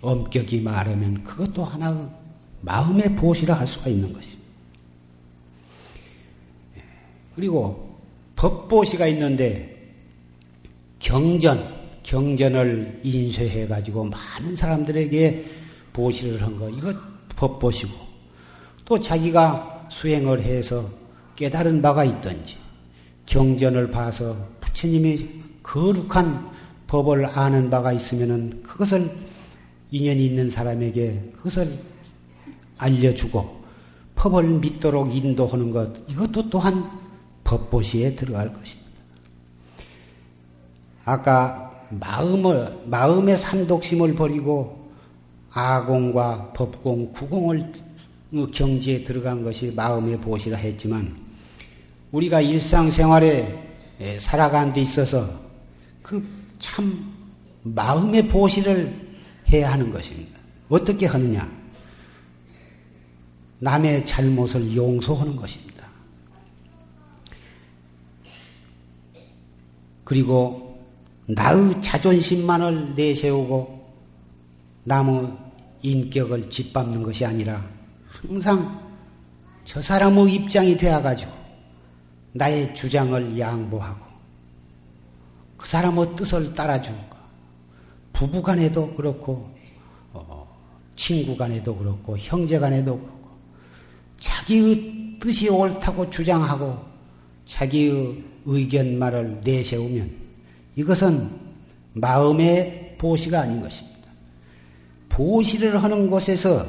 엄격히 0.00 0.60
말하면 0.60 1.22
그것도 1.22 1.64
하나 1.64 2.10
마음의 2.62 3.14
보시라 3.14 3.54
할 3.54 3.68
수가 3.68 3.88
있는 3.88 4.12
것이. 4.12 4.36
그리고 7.36 7.96
법보시가 8.34 9.06
있는데 9.06 9.92
경전, 10.98 11.64
경전을 12.02 13.00
인쇄해 13.04 13.68
가지고 13.68 14.04
많은 14.06 14.56
사람들에게 14.56 15.44
보시를 15.92 16.42
한 16.42 16.56
거, 16.56 16.68
이거 16.68 16.92
법보시고 17.36 17.92
또 18.84 18.98
자기가 18.98 19.86
수행을 19.88 20.42
해서 20.42 20.90
깨달은 21.36 21.80
바가 21.80 22.04
있든지 22.04 22.63
경전을 23.26 23.90
봐서 23.90 24.36
부처님이 24.60 25.28
거룩한 25.62 26.50
법을 26.86 27.26
아는 27.26 27.70
바가 27.70 27.92
있으면은 27.92 28.62
그것을 28.62 29.16
인연이 29.90 30.26
있는 30.26 30.50
사람에게 30.50 31.32
그것을 31.36 31.78
알려주고 32.78 33.64
법을 34.14 34.44
믿도록 34.60 35.14
인도하는 35.14 35.70
것 35.70 35.92
이것도 36.08 36.50
또한 36.50 36.90
법보시에 37.44 38.14
들어갈 38.16 38.52
것입니다. 38.52 38.84
아까 41.04 41.86
마음을 41.90 42.78
마음의 42.86 43.36
삼독심을 43.36 44.14
버리고 44.14 44.90
아공과 45.52 46.52
법공, 46.54 47.12
구공을 47.12 47.72
경지에 48.52 49.04
들어간 49.04 49.44
것이 49.44 49.70
마음의 49.70 50.20
보시라 50.20 50.58
했지만 50.58 51.23
우리가 52.14 52.40
일상생활에 52.40 54.18
살아가는 54.18 54.72
데 54.72 54.80
있어서 54.80 55.28
그 56.02 56.44
참 56.64 57.12
마음의 57.62 58.28
보시를 58.28 59.18
해야 59.52 59.72
하는 59.72 59.90
것입니다. 59.90 60.40
어떻게 60.70 61.04
하느냐? 61.04 61.46
남의 63.58 64.06
잘못을 64.06 64.74
용서하는 64.74 65.36
것입니다. 65.36 65.86
그리고 70.04 70.82
나의 71.26 71.82
자존심만을 71.82 72.94
내세우고 72.94 73.92
남의 74.84 75.32
인격을 75.82 76.48
짓밟는 76.48 77.02
것이 77.02 77.26
아니라 77.26 77.62
항상 78.08 78.90
저 79.64 79.82
사람의 79.82 80.34
입장이 80.34 80.78
되어가지고 80.78 81.43
나의 82.34 82.74
주장을 82.74 83.38
양보하고 83.38 84.04
그 85.64 85.70
사람의 85.70 86.14
뜻을 86.14 86.52
따라주는 86.52 86.98
거. 87.08 87.16
부부 88.12 88.42
간에도 88.42 88.94
그렇고, 88.94 89.50
어, 90.12 90.46
친구 90.94 91.34
간에도 91.34 91.74
그렇고, 91.74 92.18
형제 92.18 92.58
간에도 92.58 92.98
그렇고, 92.98 93.30
자기의 94.18 95.18
뜻이 95.18 95.48
옳다고 95.48 96.10
주장하고, 96.10 96.78
자기의 97.46 98.22
의견 98.44 98.98
말을 98.98 99.40
내세우면, 99.42 100.10
이것은 100.76 101.30
마음의 101.94 102.96
보시가 102.98 103.40
아닌 103.40 103.62
것입니다. 103.62 104.10
보시를 105.08 105.82
하는 105.82 106.10
곳에서 106.10 106.66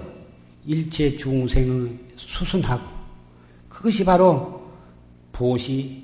일체 0.66 1.18
중생을 1.18 2.00
수순하고, 2.16 2.90
그것이 3.68 4.06
바로 4.06 4.65
보시 5.36 6.02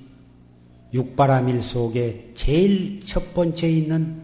육바라밀 0.94 1.64
속에 1.64 2.32
제일 2.34 3.00
첫 3.06 3.34
번째 3.34 3.70
있는 3.70 4.22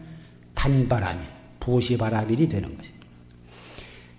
단바라밀, 0.54 1.26
보시바라밀이 1.60 2.46
되는 2.46 2.76
것입니다. 2.76 3.06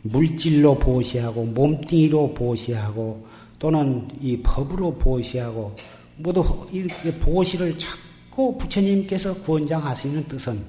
물질로 0.02 0.80
보시하고 0.80 1.44
몸뚱이로 1.46 2.34
보시하고 2.34 3.24
또는 3.60 4.08
이 4.20 4.42
법으로 4.42 4.96
보시하고 4.96 5.76
모두 6.18 6.44
이렇게 6.72 7.14
보시를 7.20 7.78
자꾸 7.78 8.58
부처님께서 8.58 9.36
권장하시는 9.42 10.28
뜻은 10.28 10.66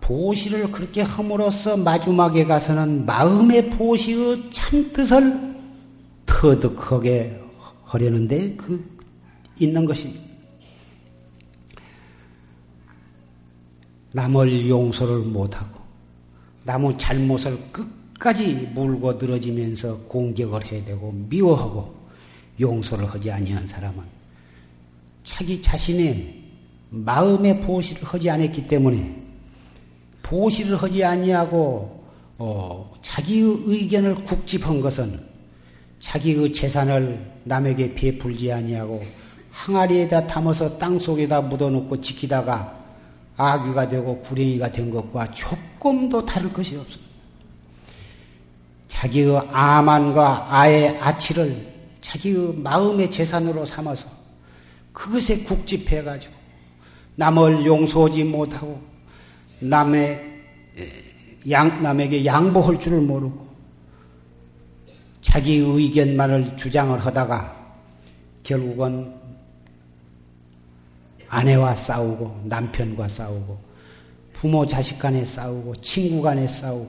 보시를 0.00 0.70
그렇게 0.70 1.00
함으로써 1.00 1.78
마지막에 1.78 2.44
가서는 2.44 3.06
마음의 3.06 3.70
보시의 3.70 4.50
참 4.50 4.92
뜻을 4.92 5.56
터득하게 6.26 7.45
하려는데 7.86 8.56
그 8.56 8.84
있는 9.58 9.84
것입니다. 9.84 10.26
남을 14.12 14.68
용서를 14.68 15.18
못하고 15.18 15.80
남의 16.64 16.98
잘못을 16.98 17.58
끝까지 17.70 18.54
물고 18.74 19.12
늘어지면서 19.14 19.98
공격을 20.00 20.64
해야 20.64 20.84
되고 20.84 21.12
미워하고 21.12 21.94
용서를 22.58 23.06
하지 23.06 23.30
아니한 23.30 23.66
사람은 23.68 24.02
자기 25.22 25.60
자신의 25.60 26.44
마음의 26.90 27.60
보시를 27.60 28.04
하지 28.04 28.30
않았기 28.30 28.66
때문에 28.66 29.22
보시를 30.22 30.76
하지 30.76 31.04
아니하고 31.04 32.04
어, 32.38 32.94
자기의 33.02 33.62
의견을 33.66 34.14
국집한 34.24 34.80
것은 34.80 35.25
자기의 36.00 36.52
재산을 36.52 37.24
남에게 37.44 37.94
베풀지 37.94 38.52
아니하고 38.52 39.02
항아리에다 39.50 40.26
담아서 40.26 40.76
땅 40.78 40.98
속에다 40.98 41.40
묻어놓고 41.42 42.00
지키다가 42.00 42.76
아귀가 43.36 43.88
되고 43.88 44.20
구랭이가 44.20 44.72
된 44.72 44.90
것과 44.90 45.30
조금도 45.30 46.24
다를 46.24 46.52
것이 46.52 46.76
없습니다. 46.76 47.06
자기의 48.88 49.40
아만과 49.50 50.46
아의 50.54 50.98
아치를 51.00 51.74
자기의 52.00 52.54
마음의 52.56 53.10
재산으로 53.10 53.64
삼아서 53.64 54.08
그것에 54.92 55.40
국집해가지고 55.40 56.32
남을 57.16 57.66
용서하지 57.66 58.24
못하고 58.24 58.80
남의 59.60 60.36
양, 61.50 61.82
남에게 61.82 62.24
양보할 62.24 62.78
줄을 62.78 63.00
모르고 63.00 63.45
자기 65.36 65.56
의견만을 65.56 66.56
주장을 66.56 66.98
하다가 66.98 67.54
결국은 68.42 69.12
아내와 71.28 71.74
싸우고 71.74 72.44
남편과 72.44 73.06
싸우고 73.08 73.58
부모 74.32 74.66
자식 74.66 74.98
간에 74.98 75.26
싸우고 75.26 75.76
친구 75.82 76.22
간에 76.22 76.48
싸우고 76.48 76.88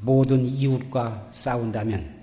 모든 0.00 0.42
이웃과 0.42 1.32
싸운다면 1.32 2.14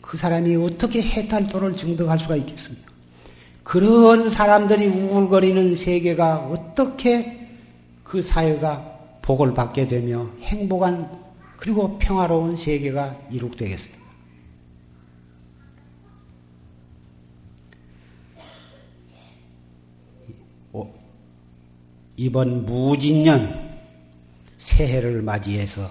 그 0.00 0.16
사람이 0.16 0.56
어떻게 0.56 1.02
해탈도를 1.02 1.76
증득할 1.76 2.18
수가 2.18 2.34
있겠습니까? 2.34 2.90
그런 3.62 4.28
사람들이 4.28 4.88
우울거리는 4.88 5.76
세계가 5.76 6.48
어떻게 6.48 7.48
그 8.02 8.20
사회가 8.20 9.20
복을 9.22 9.54
받게 9.54 9.86
되며 9.86 10.28
행복한 10.40 11.08
그리고 11.56 11.96
평화로운 12.00 12.56
세계가 12.56 13.16
이룩되겠습니까? 13.30 13.97
이번 22.20 22.66
무진년 22.66 23.78
새해를 24.58 25.22
맞이해서 25.22 25.88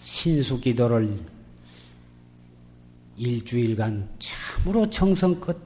신수 0.00 0.58
기도를 0.58 1.20
일주일간 3.18 4.08
참으로 4.18 4.88
정성껏 4.88 5.58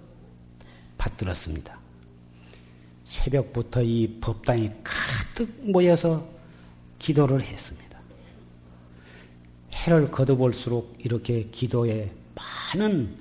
받들었습니다. 0.98 1.78
새벽부터 3.04 3.84
이 3.84 4.18
법당이 4.20 4.72
가득 4.82 5.70
모여서 5.70 6.28
기도를 6.98 7.40
했습니다. 7.40 8.00
해를 9.74 10.10
거둬볼수록 10.10 10.96
이렇게 10.98 11.48
기도에 11.52 12.12
많은 12.34 13.14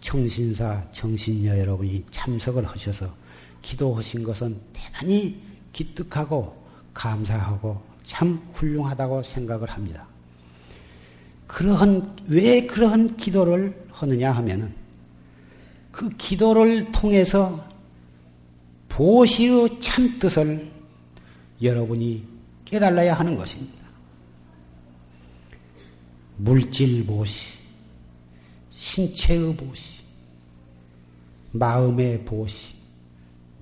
청신사, 0.00 0.90
정신녀 0.92 1.58
여러분이 1.58 2.06
참석을 2.10 2.64
하셔서 2.64 3.14
기도하신 3.62 4.22
것은 4.22 4.60
대단히 4.72 5.40
기특하고 5.72 6.56
감사하고 6.94 7.80
참 8.04 8.40
훌륭하다고 8.54 9.22
생각을 9.22 9.70
합니다. 9.70 10.06
그러한, 11.46 12.16
왜 12.26 12.66
그러한 12.66 13.16
기도를 13.16 13.86
하느냐 13.90 14.32
하면은 14.32 14.74
그 15.90 16.08
기도를 16.10 16.92
통해서 16.92 17.64
보시의 18.88 19.80
참뜻을 19.80 20.70
여러분이 21.62 22.24
깨달아야 22.64 23.14
하는 23.14 23.36
것입니다. 23.36 23.78
물질 26.36 27.04
보시, 27.04 27.58
신체의 28.72 29.56
보시, 29.56 30.00
마음의 31.52 32.24
보시, 32.24 32.79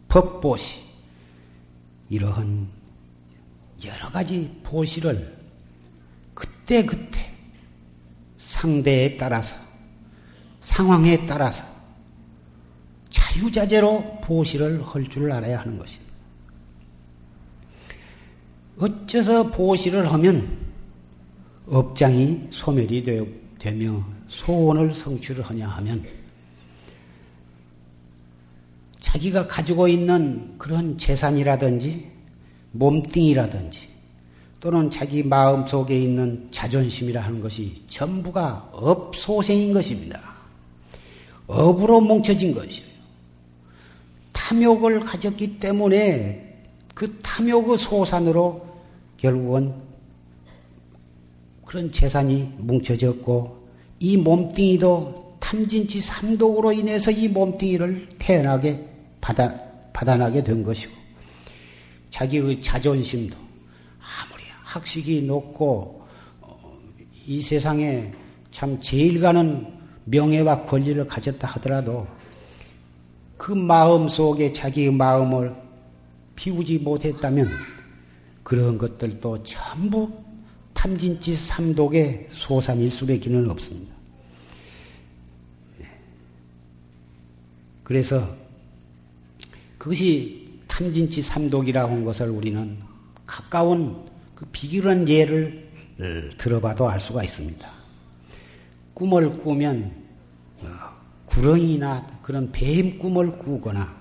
법 0.09 0.40
보시, 0.40 0.81
이러한 2.09 2.68
여러 3.85 4.09
가지 4.11 4.51
보시를 4.64 5.37
그때 6.35 6.85
그때 6.85 7.33
상대에 8.38 9.16
따라서, 9.16 9.57
상황에 10.61 11.27
따라서 11.27 11.64
자유자재로 13.11 14.21
보시를 14.23 14.83
할 14.87 15.05
줄 15.09 15.31
알아야 15.31 15.61
하는 15.61 15.79
것입니다. 15.79 16.09
어째서 18.79 19.51
보시를 19.51 20.12
하면 20.12 20.57
업장이 21.66 22.49
소멸이 22.51 23.05
되며 23.59 24.05
소원을 24.29 24.94
성취를 24.94 25.44
하냐 25.44 25.68
하면 25.68 26.05
자기가 29.09 29.47
가지고 29.47 29.88
있는 29.88 30.59
그런 30.59 30.99
재산이라든지 30.99 32.11
몸뚱이라든지 32.73 33.88
또는 34.61 34.90
자기 34.90 35.23
마음 35.23 35.66
속에 35.66 35.99
있는 35.99 36.49
자존심이라 36.51 37.23
하는 37.23 37.40
것이 37.40 37.83
전부가 37.88 38.68
업소생인 38.71 39.73
것입니다. 39.73 40.21
업으로 41.47 42.03
뭉쳐진 42.03 42.53
것이에요. 42.55 42.87
탐욕을 44.33 45.01
가졌기 45.01 45.59
때문에 45.59 46.59
그 46.94 47.18
탐욕의 47.23 47.79
소산으로 47.79 48.66
결국은 49.16 49.75
그런 51.64 51.90
재산이 51.90 52.53
뭉쳐졌고 52.59 53.68
이 54.01 54.18
몸뚱이도 54.18 55.38
탐진치 55.40 56.01
삼독으로 56.01 56.73
인해서 56.73 57.11
이 57.11 57.27
몸뚱이를 57.29 58.09
태어나게 58.18 58.88
받아, 59.20 59.52
받아나게 59.92 60.42
된 60.42 60.62
것이고 60.62 60.92
자기의 62.11 62.61
자존심도 62.61 63.37
아무리 63.98 64.44
학식이 64.64 65.22
높고 65.22 66.07
어, 66.40 66.78
이 67.26 67.40
세상에 67.40 68.12
참 68.50 68.81
제일 68.81 69.20
가는 69.20 69.66
명예와 70.04 70.62
권리를 70.62 71.07
가졌다 71.07 71.46
하더라도 71.46 72.07
그 73.37 73.52
마음 73.52 74.09
속에 74.09 74.52
자기의 74.52 74.92
마음을 74.92 75.54
비우지 76.35 76.78
못했다면 76.78 77.48
그런 78.42 78.78
것들도 78.78 79.42
전부 79.42 80.11
탐진치 80.72 81.35
삼독의 81.35 82.28
소산일 82.33 82.90
수밖에는 82.90 83.50
없습니다. 83.50 83.94
그래서 87.83 88.37
그것이 89.78 90.46
탐진치 90.66 91.22
삼독이라고 91.22 91.92
한 91.92 92.04
것을 92.04 92.28
우리는 92.28 92.76
가까운 93.26 94.04
그 94.34 94.44
비교한 94.52 95.08
예를 95.08 95.68
들어봐도 96.36 96.88
알 96.88 97.00
수가 97.00 97.24
있습니다. 97.24 97.68
꿈을 98.94 99.38
꾸면 99.38 99.92
어, 100.62 100.68
구렁이나 101.26 102.06
그런 102.22 102.50
뱀 102.50 102.98
꿈을 102.98 103.38
꾸거나 103.38 103.96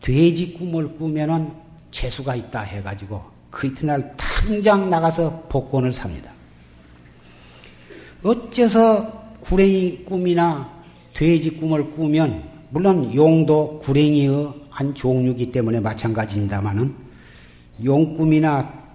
돼지 0.00 0.54
꿈을 0.54 0.96
꾸면은 0.96 1.52
재수가 1.90 2.34
있다 2.34 2.62
해가지고 2.62 3.22
그 3.50 3.68
이튿날 3.68 4.14
당장 4.16 4.90
나가서 4.90 5.44
복권을 5.48 5.92
삽니다. 5.92 6.32
어째서 8.22 9.36
구렁이 9.40 10.04
꿈이나 10.04 10.70
돼지 11.14 11.50
꿈을 11.50 11.90
꾸면 11.90 12.48
물론 12.70 13.14
용도 13.14 13.78
구렁이의 13.80 14.67
한 14.78 14.94
종류이기 14.94 15.50
때문에 15.50 15.80
마찬가지입니다만은 15.80 16.94
용꿈이나 17.84 18.88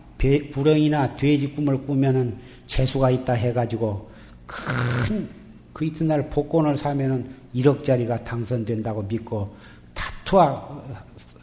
구렁이나 0.54 1.18
돼지 1.18 1.54
꿈을 1.54 1.86
꾸면은 1.86 2.38
재수가 2.68 3.10
있다 3.10 3.34
해가지고 3.34 4.10
큰 4.46 5.44
그 5.74 5.86
이튿날 5.86 6.30
복권을 6.30 6.78
사면은 6.78 7.36
1억짜리가 7.56 8.24
당선된다고 8.24 9.02
믿고 9.04 9.56
다투와 9.94 10.84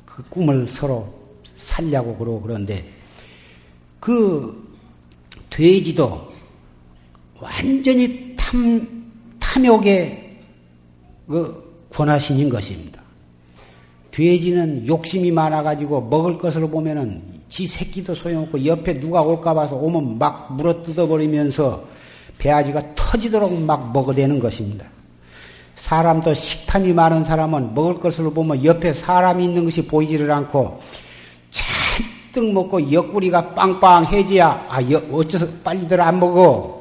그 0.06 0.22
꿈을 0.28 0.68
서로 0.68 1.12
살려고 1.56 2.16
그러고 2.16 2.40
그런데 2.40 2.88
그 3.98 4.78
돼지도 5.50 6.30
완전히 7.40 8.34
탐, 8.36 9.04
탐욕의 9.40 10.38
그 11.26 11.86
권하신인 11.92 12.48
것입니다. 12.48 12.99
돼지는 14.10 14.86
욕심이 14.86 15.30
많아가지고 15.30 16.02
먹을 16.02 16.36
것을 16.38 16.68
보면은 16.68 17.22
지 17.48 17.66
새끼도 17.66 18.14
소용없고 18.14 18.64
옆에 18.64 18.98
누가 18.98 19.22
올까 19.22 19.54
봐서 19.54 19.76
오면 19.76 20.18
막 20.18 20.54
물어 20.54 20.82
뜯어버리면서 20.82 21.84
배아지가 22.38 22.80
터지도록 22.94 23.52
막 23.60 23.92
먹어대는 23.92 24.40
것입니다. 24.40 24.86
사람도 25.74 26.34
식탐이 26.34 26.92
많은 26.92 27.24
사람은 27.24 27.74
먹을 27.74 27.98
것을 27.98 28.30
보면 28.32 28.64
옆에 28.64 28.92
사람이 28.92 29.44
있는 29.44 29.64
것이 29.64 29.82
보이지를 29.86 30.30
않고 30.30 30.78
잔뜩 31.50 32.52
먹고 32.52 32.92
옆구리가 32.92 33.54
빵빵해지야 33.54 34.66
아 34.68 34.78
어째서 35.10 35.48
빨리들 35.64 36.00
안 36.00 36.20
먹어 36.20 36.80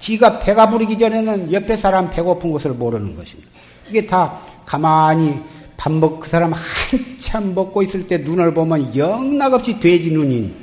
지가 0.00 0.40
배가 0.40 0.68
부르기 0.68 0.98
전에는 0.98 1.52
옆에 1.52 1.76
사람 1.76 2.10
배고픈 2.10 2.52
것을 2.52 2.72
모르는 2.72 3.16
것입니다. 3.16 3.50
이게 3.88 4.04
다 4.04 4.38
가만히 4.64 5.40
밥 5.76 5.92
먹, 5.92 6.20
그 6.20 6.28
사람 6.28 6.52
한참 6.52 7.54
먹고 7.54 7.82
있을 7.82 8.06
때 8.06 8.18
눈을 8.18 8.54
보면 8.54 8.96
영락없이 8.96 9.78
돼지 9.78 10.10
눈인. 10.10 10.54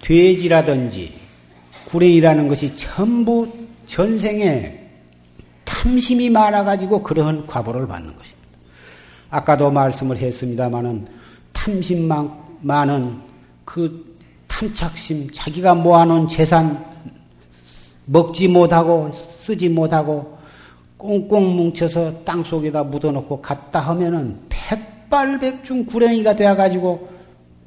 돼지라든지 0.00 1.14
구레이라는 1.86 2.48
것이 2.48 2.74
전부 2.74 3.46
전생에 3.86 4.80
탐심이 5.64 6.30
많아가지고 6.30 7.02
그러한 7.02 7.46
과보를 7.46 7.86
받는 7.86 8.16
것입니다. 8.16 8.42
아까도 9.30 9.70
말씀을 9.70 10.16
했습니다마는 10.18 11.06
탐심 11.52 12.08
많은 12.60 13.20
그 13.64 14.16
탐착심, 14.46 15.30
자기가 15.32 15.74
모아놓은 15.74 16.28
재산 16.28 16.84
먹지 18.04 18.48
못하고 18.48 19.12
쓰지 19.40 19.68
못하고 19.68 20.38
꽁꽁 21.02 21.56
뭉쳐서 21.56 22.24
땅 22.24 22.42
속에다 22.44 22.84
묻어놓고 22.84 23.42
갔다 23.42 23.80
하면은 23.80 24.40
백발백중 24.48 25.86
구렁이가 25.86 26.34
되어가지고 26.34 27.08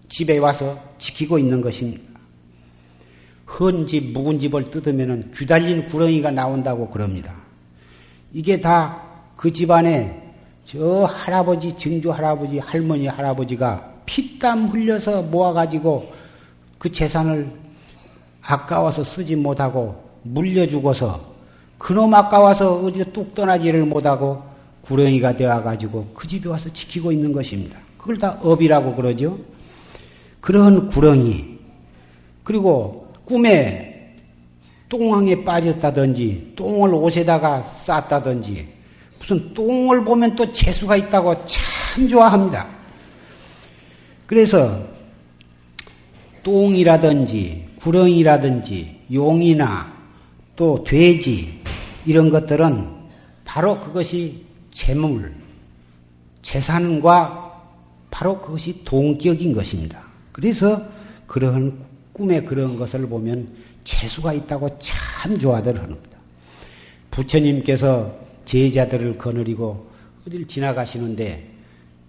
집에 0.07 0.37
와서 0.37 0.79
지키고 0.97 1.37
있는 1.37 1.61
것입니다. 1.61 2.03
헌 3.47 3.85
집, 3.85 4.11
묵은 4.11 4.39
집을 4.39 4.65
뜯으면은 4.65 5.31
귀달린 5.35 5.85
구렁이가 5.85 6.31
나온다고 6.31 6.89
그럽니다. 6.89 7.35
이게 8.33 8.59
다 8.59 9.05
그 9.35 9.51
집안에 9.51 10.23
저 10.63 11.03
할아버지, 11.03 11.73
증조 11.73 12.11
할아버지, 12.11 12.57
할머니 12.59 13.07
할아버지가 13.07 13.93
피땀 14.05 14.69
흘려서 14.69 15.21
모아가지고 15.23 16.11
그 16.77 16.91
재산을 16.91 17.51
아까워서 18.41 19.03
쓰지 19.03 19.35
못하고 19.35 20.03
물려주고서 20.23 21.34
그놈 21.77 22.13
아까워서 22.13 22.77
어디서 22.77 23.11
뚝 23.11 23.35
떠나지를 23.35 23.85
못하고 23.85 24.43
구렁이가 24.83 25.35
되어가지고 25.35 26.11
그 26.13 26.27
집에 26.27 26.47
와서 26.49 26.69
지키고 26.71 27.11
있는 27.11 27.33
것입니다. 27.33 27.79
그걸 27.97 28.17
다 28.17 28.37
업이라고 28.41 28.95
그러죠. 28.95 29.37
그런 30.39 30.87
구렁이, 30.87 31.57
그리고 32.43 33.11
꿈에 33.25 34.13
똥항에 34.89 35.43
빠졌다든지, 35.43 36.53
똥을 36.55 36.93
옷에다가 36.93 37.63
쌌다든지, 37.73 38.67
무슨 39.17 39.53
똥을 39.55 40.03
보면 40.03 40.35
또 40.35 40.51
재수가 40.51 40.97
있다고 40.97 41.33
참 41.45 42.07
좋아합니다. 42.07 42.67
그래서 44.27 44.83
똥이라든지, 46.43 47.65
구렁이라든지, 47.79 48.99
용이나 49.11 49.91
또 50.55 50.83
돼지, 50.83 51.59
이런 52.05 52.29
것들은 52.29 52.89
바로 53.43 53.79
그것이 53.79 54.45
재물, 54.71 55.35
재산과 56.41 57.45
바로 58.11 58.39
그것이 58.39 58.81
동격인 58.83 59.53
것입니다. 59.53 60.03
그래서 60.31 60.85
그런 61.27 61.85
꿈에 62.13 62.41
그런 62.41 62.77
것을 62.77 63.07
보면 63.07 63.47
재수가 63.83 64.33
있다고 64.33 64.77
참 64.79 65.37
좋아들 65.37 65.77
합니다. 65.77 66.17
부처님께서 67.11 68.13
제자들을 68.45 69.17
거느리고 69.17 69.89
어딜 70.25 70.47
지나가시는데 70.47 71.51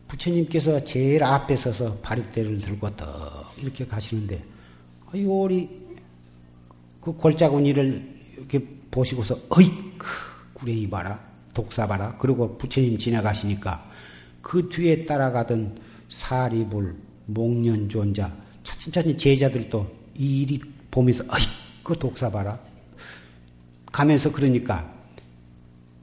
부처님께서 0.08 0.84
제일 0.84 1.24
앞에 1.24 1.56
서서 1.56 1.96
바리대를 1.96 2.60
들고 2.60 2.94
더 2.96 3.50
이렇게 3.58 3.86
가시는데 3.86 4.42
요리 5.14 5.68
그 7.00 7.12
골짜구니를 7.12 8.16
이렇게 8.36 8.75
보시고서 8.96 9.38
어이크 9.50 10.06
구레이 10.54 10.88
봐라 10.88 11.20
독사 11.52 11.86
봐라 11.86 12.16
그리고 12.18 12.56
부처님 12.56 12.96
지나가시니까 12.96 13.90
그 14.40 14.68
뒤에 14.70 15.04
따라가던 15.04 15.78
사리불 16.08 16.96
목련존자 17.26 18.34
차츰차츰 18.62 19.18
제자들도 19.18 19.86
이 20.16 20.42
일이 20.42 20.60
보면서 20.90 21.24
어이그 21.24 21.98
독사 21.98 22.30
봐라 22.30 22.58
가면서 23.92 24.32
그러니까 24.32 24.90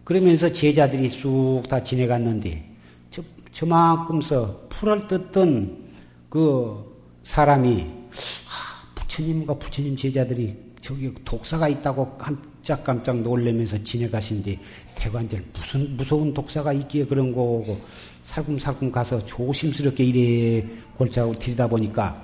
그러면서 0.04 0.52
제자들이 0.52 1.10
쑥 1.10 1.64
다 1.68 1.82
지내갔는데 1.82 2.70
저, 3.10 3.24
저만큼서 3.54 4.68
풀을 4.70 5.08
뜯던 5.08 5.88
그 6.30 6.94
사람이 7.24 7.82
아, 7.84 8.94
부처님과 8.96 9.58
부처님 9.58 9.96
제자들이 9.96 10.56
저기 10.82 11.14
독사가 11.24 11.70
있다고 11.70 12.18
깜짝깜짝 12.64 13.22
놀래면서 13.22 13.82
지내가신데 13.84 14.58
대관절 14.96 15.44
무슨 15.54 15.98
무서운 15.98 16.34
독사가 16.34 16.74
있기에 16.74 17.06
그런 17.06 17.32
거고 17.32 17.80
살금살금 18.26 18.92
가서 18.92 19.24
조심스럽게 19.26 20.04
이래 20.04 20.66
골짜고 20.98 21.38
들이다 21.38 21.68
보니까 21.68 22.24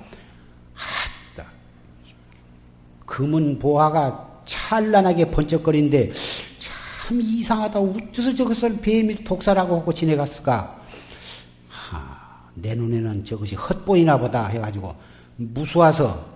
아따 1.34 1.46
금은 3.04 3.58
보화가 3.58 4.42
찬란하게 4.46 5.30
번쩍거리는데 5.30 6.10
참 6.58 7.20
이상하다. 7.20 7.78
어째서 7.78 8.34
저것을 8.34 8.78
뱀이 8.80 9.16
독사라고 9.22 9.80
하고 9.80 9.92
지내갔을까? 9.92 10.80
하, 11.68 12.48
내 12.54 12.74
눈에는 12.74 13.24
저것이 13.24 13.54
헛보이나 13.56 14.16
보다 14.16 14.46
해가지고 14.46 14.94
무수와서 15.36 16.29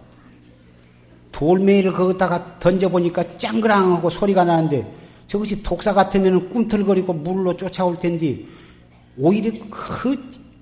돌멩이를 1.35 1.93
거기다가 1.93 2.59
던져보니까 2.61 3.37
짱그랑하고 3.39 4.09
소리가 4.09 4.45
나는데 4.45 4.87
저것이 5.27 5.63
독사 5.63 5.93
같으면 5.93 6.49
꿈틀거리고 6.49 7.13
물로 7.13 7.57
쫓아올 7.57 7.99
텐데 7.99 8.39
오히려 9.19 9.51
그 9.69 10.17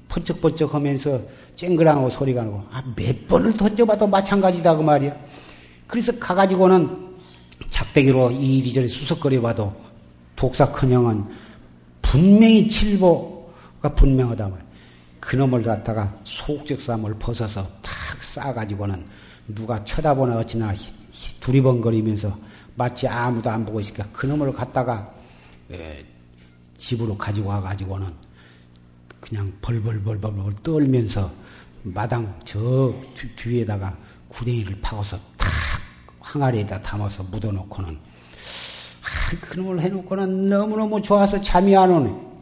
번쩍번쩍 0.09 0.75
하면서 0.75 1.21
쨍그랑하고 1.57 2.09
소리가 2.09 2.43
나고 2.43 2.65
아, 2.71 2.83
몇 2.97 3.29
번을 3.29 3.57
던져봐도 3.57 4.07
마찬가지다 4.07 4.77
그 4.77 4.83
말이야. 4.83 5.15
그래서 5.87 6.11
가가지고는 6.19 7.13
작대기로 7.69 8.31
이리저리 8.31 8.89
수석거려봐도 8.89 9.75
독사커녕은 10.37 11.25
분명히 12.01 12.67
칠보가 12.67 13.95
분명하다 13.95 14.49
말. 14.49 14.59
그놈을 15.21 15.63
갖다가 15.63 16.15
속적삼을 16.25 17.15
벗어서 17.19 17.63
탁 17.83 18.25
싸가지고는 18.25 19.05
누가 19.55 19.83
쳐다보나 19.85 20.39
어찌나 20.39 20.75
두리번거리면서 21.41 22.39
마치 22.75 23.07
아무도 23.07 23.51
안 23.51 23.65
보고 23.65 23.81
있으니까 23.81 24.09
그놈을 24.13 24.53
갖다가 24.53 25.13
에, 25.71 26.05
집으로 26.77 27.17
가지고 27.17 27.51
와가지고는 27.51 28.13
그냥 29.21 29.53
벌벌벌벌벌 29.63 30.53
떨면서 30.63 31.31
마당 31.83 32.39
저 32.45 32.93
뒤에다가 33.37 33.97
구덩이를 34.29 34.81
파고서 34.81 35.19
탁 35.37 35.49
항아리에다 36.21 36.81
담아서 36.83 37.23
묻어놓고는 37.25 37.99
그놈을 39.41 39.81
해놓고는 39.81 40.49
너무너무 40.49 41.01
좋아서 41.01 41.41
잠이 41.41 41.77
안 41.77 41.91
오네. 41.91 42.33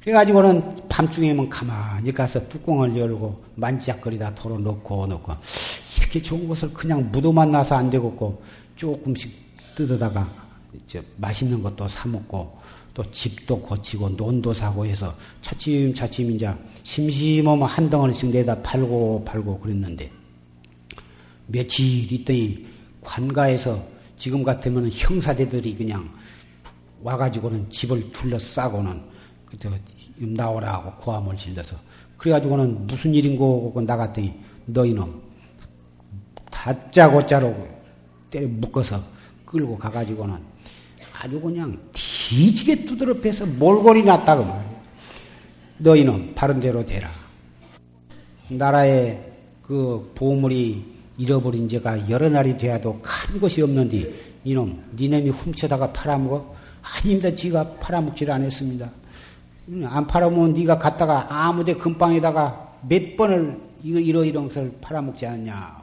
그래가지고는 0.00 0.88
밤중에면 0.88 1.48
가만히 1.48 2.12
가서 2.12 2.48
뚜껑을 2.48 2.96
열고 2.96 3.44
만지작거리다 3.56 4.34
털어 4.34 4.58
놓고 4.58 5.06
놓고 5.06 5.32
이렇게 6.10 6.20
좋은 6.20 6.48
것을 6.48 6.72
그냥 6.74 7.08
묻어만 7.12 7.52
나서 7.52 7.76
안 7.76 7.88
되겠고 7.88 8.42
조금씩 8.74 9.32
뜯어다가 9.76 10.28
맛있는 11.16 11.62
것도 11.62 11.86
사 11.86 12.08
먹고 12.08 12.58
또 12.92 13.08
집도 13.12 13.60
고치고 13.60 14.10
논도 14.10 14.52
사고 14.52 14.84
해서 14.84 15.14
차츰차츰 15.40 16.32
이제 16.32 16.52
심심하면 16.82 17.68
한 17.68 17.88
덩어리씩 17.88 18.30
내다 18.30 18.60
팔고 18.60 19.24
팔고 19.24 19.60
그랬는데 19.60 20.10
며칠 21.46 22.12
있더니 22.12 22.66
관가에서 23.02 23.80
지금 24.16 24.42
같으면 24.42 24.90
형사대들이 24.92 25.76
그냥 25.76 26.10
와가지고는 27.02 27.70
집을 27.70 28.10
둘러싸고는 28.10 29.00
그때 29.46 29.70
나오라 30.18 30.74
하고 30.74 30.92
고함을 31.02 31.36
질러서 31.36 31.76
그래가지고는 32.18 32.88
무슨 32.88 33.14
일인고 33.14 33.72
나갔더니 33.86 34.34
너희는 34.66 35.29
다짜고짜로 36.60 37.56
때려 38.30 38.46
묶어서 38.46 39.02
끌고 39.46 39.78
가가지고는 39.78 40.36
아주 41.18 41.40
그냥 41.40 41.78
뒤지게 41.92 42.84
두드러 42.84 43.14
패서 43.14 43.46
몰골이 43.46 44.02
났다고 44.04 44.44
말이야. 44.44 44.80
너희는 45.78 46.34
바른 46.34 46.60
대로 46.60 46.84
되라. 46.84 47.10
나라의 48.48 49.32
그 49.62 50.12
보물이 50.14 50.84
잃어버린 51.16 51.68
지가 51.68 52.10
여러 52.10 52.28
날이 52.28 52.58
되어도 52.58 53.00
큰 53.02 53.40
것이 53.40 53.62
없는데 53.62 54.12
이놈 54.44 54.82
니놈이 54.96 55.30
훔쳐다가 55.30 55.92
팔아먹어? 55.92 56.54
아닙니다. 56.82 57.34
지가 57.34 57.74
팔아먹지를 57.74 58.32
않았습니다. 58.34 58.90
안 59.84 60.06
팔아먹으면 60.06 60.54
네가 60.54 60.78
갔다가 60.78 61.26
아무데 61.28 61.74
금방에다가 61.74 62.78
몇 62.88 63.16
번을 63.16 63.60
이러 63.82 64.24
이런 64.24 64.48
것을 64.48 64.72
팔아먹지 64.80 65.26
않았냐. 65.26 65.79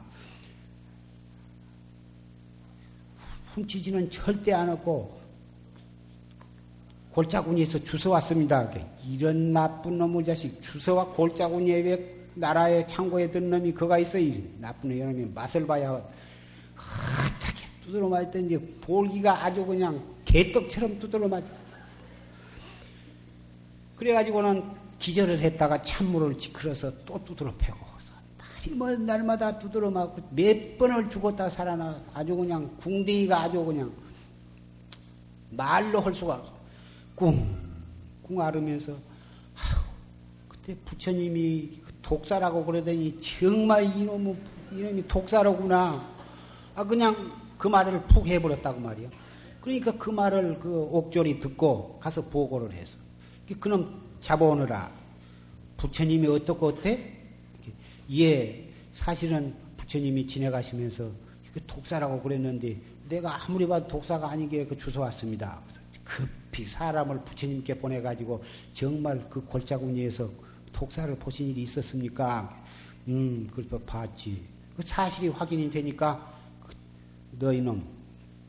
훔치지는 3.58 4.10
절대 4.10 4.52
않았고 4.52 5.18
골짜구니에서 7.12 7.82
주워왔습니다. 7.82 8.70
이런 9.04 9.52
나쁜 9.52 9.98
놈의 9.98 10.24
자식 10.24 10.62
주워와 10.62 11.06
골짜구니에 11.06 11.80
왜 11.80 12.14
나라의 12.34 12.86
창고에 12.86 13.30
든 13.30 13.50
놈이 13.50 13.72
그가 13.72 13.98
있어. 13.98 14.18
이 14.18 14.44
나쁜 14.60 14.96
놈이 14.96 15.24
맛을 15.34 15.66
봐야 15.66 15.92
어떻게 15.92 17.66
두드러 17.80 18.08
맞던지 18.08 18.58
볼기가 18.80 19.44
아주 19.44 19.66
그냥 19.66 20.00
개떡처럼 20.24 20.98
두드러 20.98 21.26
맞아. 21.26 21.50
그래가지고는 23.96 24.62
기절을 25.00 25.40
했다가 25.40 25.82
찬물을 25.82 26.38
지크러서 26.38 26.92
또 27.04 27.22
두드러 27.24 27.52
패고 27.56 27.87
뭐 28.74 28.94
날마다 28.94 29.58
두드러 29.58 29.90
맞고 29.90 30.22
몇 30.30 30.78
번을 30.78 31.08
죽었다 31.08 31.48
살아나 31.50 32.00
아주 32.14 32.34
그냥 32.36 32.76
궁대기가 32.78 33.42
아주 33.42 33.64
그냥 33.64 33.92
말로 35.50 36.00
할 36.00 36.14
수가 36.14 36.34
없어. 36.34 36.52
꿍꿍 37.16 38.40
아휴, 38.40 39.80
그때 40.48 40.76
부처님이 40.84 41.80
독사라고 42.02 42.64
그러더니 42.64 43.20
정말 43.20 43.84
이놈의, 43.84 44.36
이놈이 44.72 45.08
독사로구나. 45.08 46.08
아, 46.74 46.84
그냥 46.84 47.32
그 47.58 47.68
말을 47.68 48.02
푹 48.04 48.26
해버렸다고 48.26 48.80
말이야. 48.80 49.10
그러니까 49.60 49.92
그 49.92 50.10
말을 50.10 50.58
그 50.58 50.70
옥졸이 50.92 51.40
듣고 51.40 51.98
가서 52.00 52.22
보고를 52.22 52.72
해서. 52.72 52.96
그놈 53.60 54.02
잡아오느라. 54.20 54.90
부처님이 55.76 56.26
어떻고 56.28 56.68
어때? 56.68 57.17
예, 58.10 58.68
사실은 58.92 59.54
부처님이 59.76 60.26
지내가시면서 60.26 61.10
그 61.52 61.60
독사라고 61.66 62.20
그랬는데 62.22 62.76
내가 63.08 63.44
아무리 63.44 63.66
봐도 63.66 63.86
독사가 63.88 64.30
아니게 64.30 64.66
그 64.66 64.76
주워왔습니다. 64.76 65.60
급히 66.04 66.64
사람을 66.64 67.22
부처님께 67.24 67.78
보내가지고 67.78 68.42
정말 68.72 69.28
그 69.28 69.40
골짜구니에서 69.42 70.30
독사를 70.72 71.14
보신 71.18 71.48
일이 71.48 71.62
있었습니까? 71.62 72.64
음, 73.08 73.48
그래서 73.54 73.78
봤지. 73.78 74.42
그 74.76 74.82
사실이 74.84 75.28
확인이 75.28 75.70
되니까 75.70 76.34
그 76.66 76.74
너희는 77.38 77.82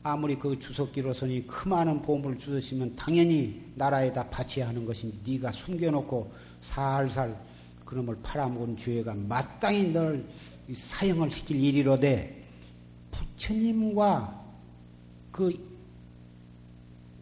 아무리 0.02 0.38
그 0.38 0.58
주석기로서니 0.58 1.46
그 1.46 1.68
많은 1.68 2.00
보물을 2.00 2.38
주셨으면 2.38 2.96
당연히 2.96 3.62
나라에다 3.74 4.28
바쳐야 4.30 4.68
하는 4.68 4.86
것인지 4.86 5.20
네가 5.26 5.52
숨겨놓고 5.52 6.32
살살 6.62 7.49
그놈을 7.90 8.18
팔아먹은 8.22 8.76
죄가 8.76 9.14
마땅히 9.14 9.88
널 9.88 10.24
사형을 10.72 11.28
시킬 11.28 11.60
일이로되 11.60 12.40
부처님과 13.10 14.44
그 15.32 15.52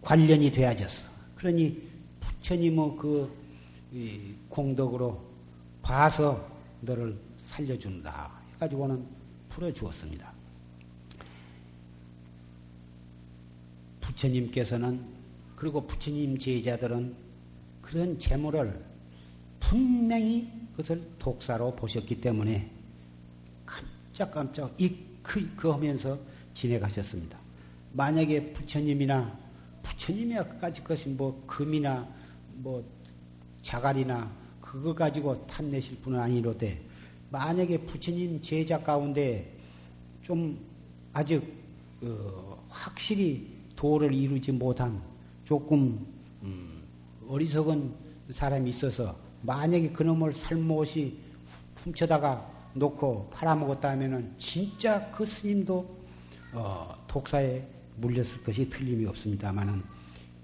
관련이 0.03 0.53
되어졌어. 0.53 1.07
그러니 1.37 1.89
부처님의 2.21 2.97
그 2.99 3.35
공덕으로 4.51 5.25
봐서 5.81 6.47
너를 6.83 7.19
살려준다. 7.47 8.31
해가지고는 8.53 9.07
풀어주었습니다. 9.49 10.31
부처님께서는 14.03 15.03
그리고 15.57 15.87
부처님 15.87 16.37
제자들은 16.37 17.17
그런 17.81 18.19
재물을 18.19 18.85
분명히 19.61 20.58
그것을 20.79 21.03
독사로 21.19 21.75
보셨기 21.75 22.21
때문에 22.21 22.71
깜짝깜짝 23.67 24.73
이그 24.79 25.57
그 25.57 25.71
하면서 25.71 26.19
지내가셨습니다. 26.55 27.37
만약에 27.93 28.53
부처님이나 28.53 29.37
부처님이야까지 29.83 30.85
것이 30.85 31.09
뭐 31.09 31.43
금이나 31.49 32.09
뭐 32.55 32.85
자갈이나 33.63 34.31
그거 34.61 34.95
가지고 34.95 35.45
탐내실 35.49 35.99
분은 36.01 36.21
아니로되 36.21 36.81
만약에 37.31 37.79
부처님 37.79 38.41
제자 38.41 38.81
가운데 38.81 39.53
좀 40.23 40.59
아직 41.13 41.43
어, 42.03 42.65
확실히 42.69 43.49
도를 43.75 44.15
이루지 44.15 44.53
못한 44.53 45.03
조금 45.45 46.07
음, 46.45 46.83
어리석은 47.27 47.93
사람이 48.31 48.71
있어서 48.71 49.28
만약에 49.43 49.91
그놈을 49.91 50.33
살못이 50.33 51.19
훔쳐다가 51.77 52.51
놓고 52.75 53.31
팔아먹었다 53.31 53.91
하면은 53.91 54.33
진짜 54.39 55.11
그 55.11 55.25
스님도 55.25 55.99
어, 56.53 57.05
독사에 57.07 57.63
물렸을 57.97 58.43
것이 58.43 58.69
틀림이 58.69 59.07
없습니다만은 59.07 59.83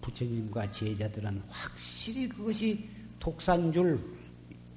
부처님과 0.01 0.71
제자들은 0.71 1.43
확실히 1.49 2.29
그것이 2.29 2.89
독사인 3.19 3.73
줄 3.73 3.99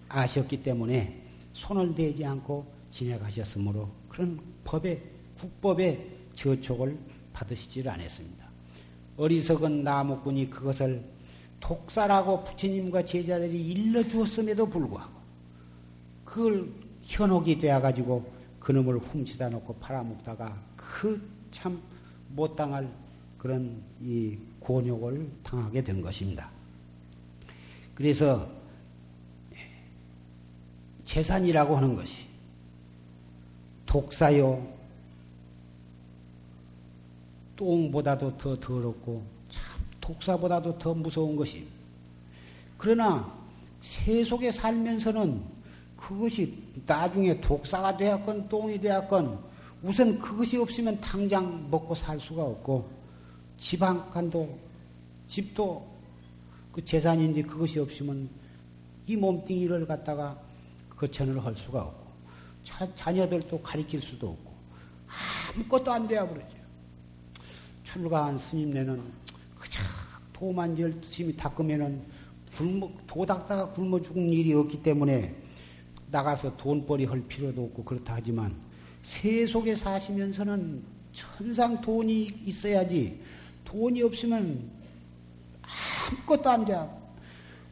아셨기 0.08 0.64
때문에 0.64 1.22
손을 1.54 1.94
대지 1.96 2.24
않고 2.24 2.66
지내가셨으므로 2.92 3.90
그런 4.08 4.40
법의 4.64 5.04
국법의 5.38 6.08
저촉을 6.36 6.98
받으시질 7.34 7.90
않았습니다. 7.90 8.48
어리석은 9.18 9.84
나무꾼이 9.84 10.50
그것을 10.50 11.04
독사라고 11.60 12.44
부처님과 12.44 13.06
제자들이 13.06 13.68
일러 13.70 14.08
주었음에도 14.08 14.66
불구하고 14.68 15.14
그걸 16.26 16.70
현혹이 17.04 17.60
되어가지고 17.60 18.38
그놈을 18.60 19.00
훔치다 19.00 19.50
놓고 19.50 19.76
팔아먹다가 19.76 20.58
그 20.76 21.38
참 21.52 21.82
못 22.30 22.56
당할 22.56 22.88
그런 23.38 23.82
이 24.02 24.38
곤욕을 24.60 25.30
당하게 25.44 25.84
된 25.84 26.02
것입니다. 26.02 26.50
그래서 27.96 28.50
재산이라고 31.06 31.78
하는 31.78 31.96
것이 31.96 32.28
독사요 33.86 34.68
똥보다도 37.56 38.38
더 38.38 38.60
더럽고 38.60 39.24
참 39.24 39.37
독사보다도 40.08 40.78
더 40.78 40.94
무서운 40.94 41.36
것이 41.36 41.68
그러나 42.78 43.30
세속에 43.82 44.52
살면서는 44.52 45.42
그것이 45.98 46.58
나중에 46.86 47.42
독사가 47.42 47.98
되었건 47.98 48.48
똥이 48.48 48.80
되었건 48.80 49.40
우선 49.84 50.18
그것이 50.18 50.58
없으면 50.58 51.00
당장 51.02 51.70
먹고 51.70 51.94
살 51.94 52.20
수가 52.20 52.44
없고 52.44 52.90
집 53.58 53.82
한 53.82 54.10
칸도 54.12 54.58
집도 55.28 55.86
그 56.72 56.84
재산인데 56.86 57.42
그것이 57.42 57.80
없으면 57.80 58.30
이 59.08 59.16
몸뚱이를 59.16 59.86
갖다가 59.86 60.40
거천을 60.96 61.44
할 61.44 61.56
수가 61.56 61.82
없고 61.82 62.08
자, 62.64 62.88
자녀들도 62.96 63.62
가리킬 63.62 64.02
수도 64.02 64.30
없고 64.30 64.54
아무것도 65.56 65.92
안 65.92 66.08
돼야 66.08 66.28
그러죠. 66.28 66.56
출가한 67.84 68.38
스님네는 68.38 69.27
도만 70.38 70.78
열심히 70.78 71.36
닦으면은 71.36 72.02
굶어, 72.56 72.90
도 73.08 73.26
닦다가 73.26 73.72
굶어 73.72 74.00
죽은 74.02 74.30
일이 74.30 74.54
없기 74.54 74.84
때문에 74.84 75.34
나가서 76.12 76.56
돈벌이 76.58 77.06
할 77.06 77.22
필요도 77.28 77.64
없고 77.66 77.84
그렇다 77.84 78.16
하지만 78.16 78.56
세속에 79.04 79.76
사시면서는 79.76 80.84
천상 81.12 81.82
돈이 81.82 82.28
있어야지 82.46 83.20
돈이 83.66 84.02
없으면 84.04 84.70
아무것도 86.12 86.50
안 86.50 86.66
돼. 86.66 86.80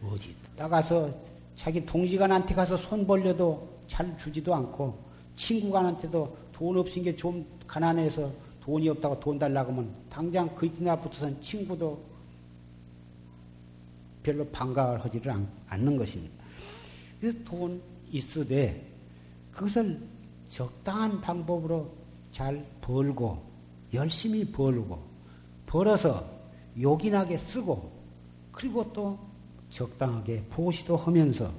어디 0.03 0.35
나가서 0.57 1.13
자기 1.55 1.85
동지간한테 1.85 2.53
가서 2.53 2.75
손 2.75 3.05
벌려도 3.07 3.67
잘 3.87 4.17
주지도 4.17 4.53
않고 4.53 4.97
친구간한테도 5.35 6.37
돈 6.51 6.77
없인 6.77 7.03
게 7.03 7.15
좀 7.15 7.45
가난해서 7.67 8.31
돈이 8.61 8.89
없다고 8.89 9.19
돈 9.19 9.37
달라고 9.39 9.71
하면 9.71 9.93
당장 10.09 10.53
그 10.55 10.71
뒤나 10.71 10.99
붙어선 10.99 11.39
친구도 11.41 12.14
별로 14.25 14.43
반가워 14.45 14.97
하지를 14.97 15.31
않는 15.67 15.97
것입니다. 15.97 16.33
그래서 17.21 17.37
돈 17.45 17.79
있으되 18.11 18.91
그것을 19.51 20.01
적당한 20.49 21.21
방법으로 21.21 21.93
잘 22.31 22.65
벌고 22.81 23.39
열심히 23.93 24.43
벌고 24.43 24.99
벌어서 25.67 26.27
요긴하게 26.79 27.37
쓰고 27.37 27.91
그리고 28.51 28.91
또 28.91 29.17
적당하게 29.69 30.43
보시도 30.49 30.97
하면서 30.97 31.51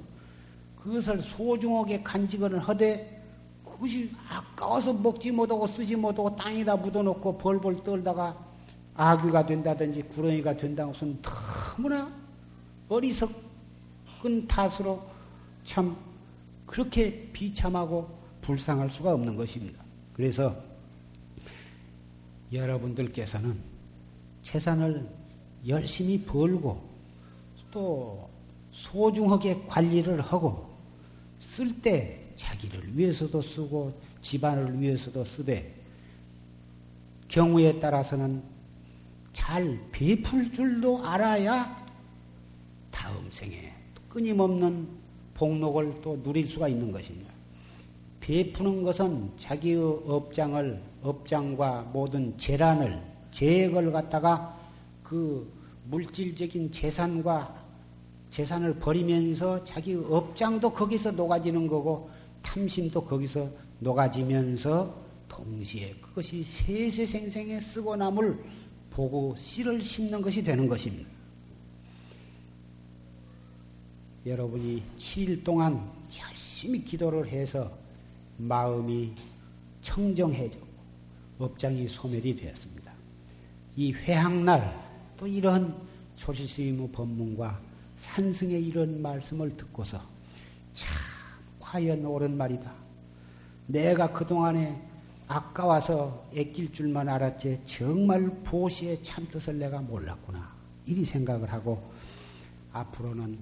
그것을 0.75 1.21
소중하게 1.21 2.03
간직을 2.03 2.59
하되 2.59 3.23
그것이 3.63 4.11
아까워서 4.27 4.93
먹지 4.93 5.31
못하고 5.31 5.67
쓰지 5.67 5.95
못하고 5.95 6.35
땅에다 6.35 6.75
묻어놓고 6.75 7.37
벌벌 7.37 7.83
떨다가 7.83 8.37
아귀가 8.95 9.45
된다든지 9.45 10.01
구렁이가 10.03 10.57
된다는 10.57 10.91
것은 10.91 11.21
너무나 11.21 12.26
어리석은 12.89 14.47
탓으로 14.47 15.05
참 15.65 15.97
그렇게 16.65 17.29
비참하고 17.31 18.17
불쌍할 18.41 18.89
수가 18.89 19.13
없는 19.13 19.35
것입니다. 19.35 19.83
그래서 20.13 20.55
여러분들께서는 22.51 23.57
재산을 24.41 25.09
열심히 25.67 26.23
벌고 26.23 26.81
또 27.71 28.29
소중하게 28.71 29.63
관리를 29.67 30.21
하고 30.21 30.69
쓸 31.39 31.81
때 31.81 32.23
자기를 32.35 32.97
위해서도 32.97 33.41
쓰고 33.41 33.99
집안을 34.21 34.79
위해서도 34.79 35.25
쓰되 35.25 35.75
경우에 37.27 37.79
따라서는 37.79 38.41
잘 39.33 39.79
베풀 39.91 40.51
줄도 40.51 41.05
알아야 41.05 41.86
다음 42.97 43.29
생에 43.29 43.71
끊임없는 44.09 44.87
복록을 45.35 46.01
또 46.01 46.19
누릴 46.23 46.47
수가 46.47 46.67
있는 46.67 46.91
것입니다. 46.91 47.31
베푸는 48.19 48.81
것은 48.81 49.31
자기의 49.37 49.77
업장을 50.07 50.81
업장과 51.03 51.91
모든 51.93 52.35
재란을 52.39 52.99
재액을 53.29 53.91
갖다가 53.91 54.57
그 55.03 55.47
물질적인 55.85 56.71
재산과 56.71 57.65
재산을 58.31 58.73
버리면서 58.73 59.63
자기 59.63 59.93
업장도 59.93 60.71
거기서 60.71 61.11
녹아지는 61.11 61.67
거고 61.67 62.09
탐심도 62.41 63.05
거기서 63.05 63.47
녹아지면서 63.79 64.91
동시에 65.29 65.93
그것이 66.01 66.41
세세생생에 66.41 67.59
쓰고 67.59 67.95
남을 67.95 68.43
보고 68.89 69.35
씨를 69.37 69.83
심는 69.83 70.19
것이 70.19 70.43
되는 70.43 70.67
것입니다. 70.67 71.16
여러분이 74.25 74.83
7일 74.97 75.43
동안 75.43 75.89
열심히 76.19 76.83
기도를 76.83 77.27
해서 77.27 77.71
마음이 78.37 79.13
청정해졌고 79.81 80.67
업장이 81.39 81.87
소멸이 81.87 82.35
되었습니다. 82.35 82.91
이 83.75 83.93
회항날 83.93 84.87
또 85.17 85.27
이런 85.27 85.75
조실스님의 86.15 86.91
법문과 86.91 87.59
산승의 87.97 88.63
이런 88.65 89.01
말씀을 89.01 89.55
듣고서 89.55 90.01
참 90.73 90.87
과연 91.59 92.05
옳은 92.05 92.37
말이다. 92.37 92.73
내가 93.67 94.11
그동안에 94.11 94.81
아까워서 95.27 96.29
애낄 96.33 96.71
줄만 96.71 97.09
알았지 97.09 97.61
정말 97.65 98.29
보시의 98.43 99.03
참뜻을 99.03 99.59
내가 99.59 99.79
몰랐구나. 99.81 100.55
이리 100.85 101.03
생각을 101.03 101.51
하고 101.51 101.91
앞으로는 102.71 103.37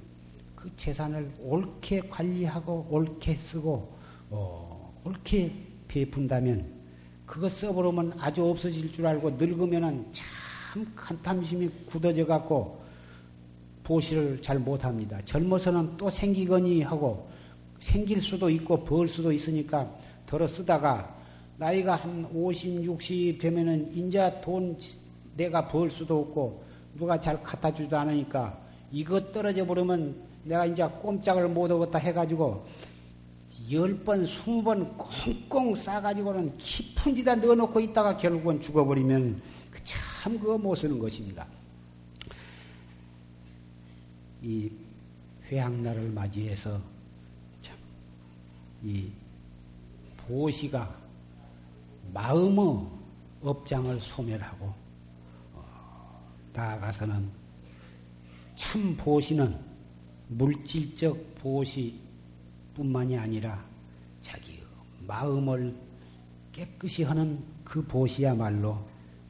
그 0.65 0.71
재산을 0.75 1.31
옳게 1.39 2.09
관리하고 2.09 2.87
옳게 2.89 3.35
쓰고 3.35 3.95
어, 4.31 4.99
옳게 5.03 5.53
베푼다면 5.87 6.65
그거 7.23 7.47
써버리면 7.47 8.13
아주 8.17 8.43
없어질 8.43 8.91
줄 8.91 9.05
알고 9.05 9.29
늙으면은 9.31 10.11
참 10.11 10.91
간탐심이 10.95 11.69
굳어져 11.85 12.25
갖고 12.25 12.81
보시를 13.83 14.41
잘 14.41 14.57
못합니다. 14.57 15.21
젊어서는 15.23 15.97
또 15.97 16.09
생기거니 16.09 16.81
하고 16.81 17.29
생길 17.77 18.19
수도 18.19 18.49
있고 18.49 18.83
벌 18.83 19.07
수도 19.07 19.31
있으니까 19.31 19.87
덜어 20.25 20.47
쓰다가 20.47 21.15
나이가 21.57 21.95
한 21.95 22.27
50, 22.33 22.83
60 22.83 23.37
되면은 23.37 23.95
인자 23.95 24.41
돈 24.41 24.79
내가 25.37 25.67
벌 25.67 25.91
수도 25.91 26.21
없고 26.21 26.63
누가 26.95 27.21
잘 27.21 27.43
갖다 27.43 27.71
주지도 27.71 27.95
않으니까 27.99 28.59
이것 28.91 29.31
떨어져 29.31 29.63
버리면 29.63 30.24
내가 30.45 30.65
이제 30.65 30.87
꼼짝을 30.87 31.49
못 31.49 31.69
하겠다 31.69 31.99
해가지고 31.99 32.65
열 33.71 33.97
번, 34.03 34.25
스무 34.25 34.63
번 34.63 34.97
꽁꽁 34.97 35.75
싸가지고는 35.75 36.57
깊은 36.57 37.15
데다 37.15 37.35
넣어놓고 37.35 37.79
있다가 37.79 38.15
결국은 38.15 38.61
죽어버리면 38.61 39.41
그참 39.71 40.39
그거 40.39 40.57
못 40.57 40.75
쓰는 40.75 40.97
것입니다. 40.99 41.45
이 44.41 44.71
회양날을 45.51 46.09
맞이해서 46.09 46.79
참 47.61 47.75
이 48.85 49.09
보시가 50.27 50.95
마음의 52.13 52.87
업장을 53.41 53.99
소멸하고 53.99 54.73
어, 55.53 56.35
나아가서는 56.53 57.27
참 58.55 58.95
보시는 58.95 59.59
물질적 60.27 61.35
보시뿐만이 61.35 63.17
아니라 63.17 63.63
자기 64.21 64.59
마음을 65.07 65.75
깨끗이 66.51 67.03
하는 67.03 67.43
그 67.63 67.83
보시야말로 67.85 68.79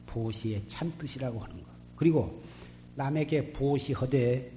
보시의 0.06 0.62
참뜻이라고 0.68 1.40
하는 1.40 1.56
것. 1.56 1.64
그리고 1.96 2.40
남에게 2.94 3.52
보시하되 3.52 4.52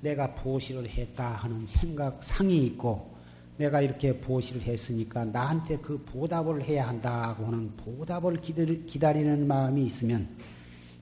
내가 0.00 0.34
보시를 0.34 0.88
했다 0.88 1.32
하는 1.32 1.66
생각 1.66 2.22
상이 2.22 2.66
있고 2.66 3.16
내가 3.56 3.80
이렇게 3.80 4.20
보시를 4.20 4.60
했으니까 4.60 5.24
나한테 5.24 5.78
그 5.78 5.96
보답을 6.04 6.62
해야 6.62 6.88
한다고 6.88 7.46
하는 7.46 7.74
보답을 7.76 8.40
기다리는 8.42 9.46
마음이 9.46 9.86
있으면 9.86 10.28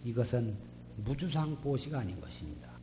이것은 0.04 0.54
무주상 1.04 1.56
보시가 1.56 1.98
아닌 1.98 2.20
것입니다. 2.20 2.73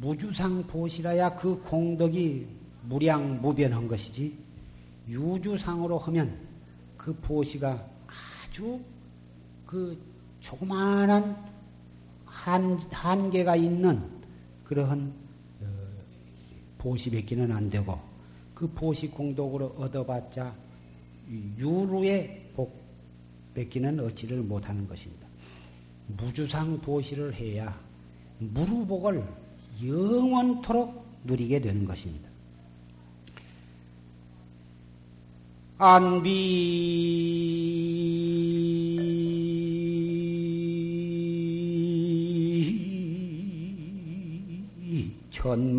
무주상 0.00 0.66
보시라야 0.66 1.34
그 1.34 1.60
공덕이 1.62 2.46
무량무변한 2.84 3.88
것이지 3.88 4.36
유주상으로 5.08 5.98
하면 5.98 6.38
그 6.96 7.14
보시가 7.14 7.84
아주 8.06 8.80
그 9.66 9.98
조그마한 10.40 11.36
한, 12.24 12.74
한계가 12.90 13.56
있는 13.56 14.02
그러한 14.64 15.12
어, 15.62 15.66
보시밖에는 16.78 17.50
안 17.50 17.68
되고 17.68 17.98
그 18.54 18.68
보시 18.68 19.08
공덕으로 19.08 19.74
얻어봤자 19.78 20.54
유루의 21.58 22.50
복 22.54 22.78
뺏기는 23.54 23.98
얻지를 24.00 24.42
못하는 24.42 24.86
것입니다. 24.86 25.26
무주상 26.06 26.80
보시를 26.80 27.34
해야 27.34 27.78
무루복을 28.38 29.47
영원토록 29.84 31.06
누리게 31.24 31.60
되는 31.60 31.84
것입니다. 31.84 32.28
안비 35.80 36.98
천말 45.30 45.78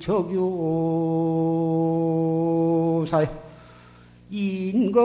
적유사요 0.00 0.34
인거 4.30 5.00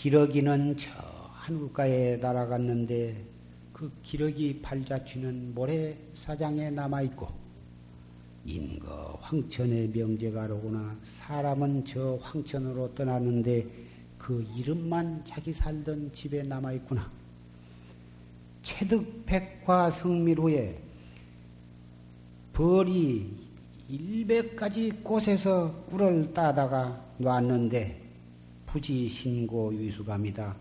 기러기는 0.01 0.79
저 0.79 0.91
하늘가에 1.35 2.17
날아갔는데 2.17 3.23
그 3.75 3.93
기러기 4.03 4.63
팔자취는 4.63 5.55
모래사장에 5.55 6.71
남아있고 6.71 7.29
인거 8.47 9.19
황천의 9.21 9.89
명제가로구나 9.89 10.97
사람은 11.05 11.85
저 11.85 12.19
황천으로 12.23 12.95
떠났는데 12.95 13.67
그 14.17 14.43
이름만 14.57 15.23
자기 15.27 15.53
살던 15.53 16.15
집에 16.15 16.45
남아있구나. 16.45 17.13
체득백화 18.63 19.91
성밀 19.91 20.41
후에 20.41 20.81
벌이 22.55 23.37
일백 23.87 24.57
가지 24.57 24.93
곳에서 25.03 25.75
꿀을 25.91 26.33
따다가 26.33 27.05
놨는데 27.19 28.00
부지 28.71 29.09
신고 29.09 29.75
유수감이다. 29.75 30.57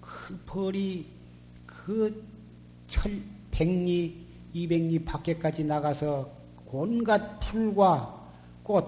그 0.00 0.38
벌이 0.46 1.06
그 1.64 2.24
철, 2.88 3.20
백리, 3.50 4.26
이백리 4.52 5.04
밖에까지 5.04 5.64
나가서 5.64 6.30
온갖 6.66 7.38
풀과 7.40 8.30
꽃, 8.62 8.84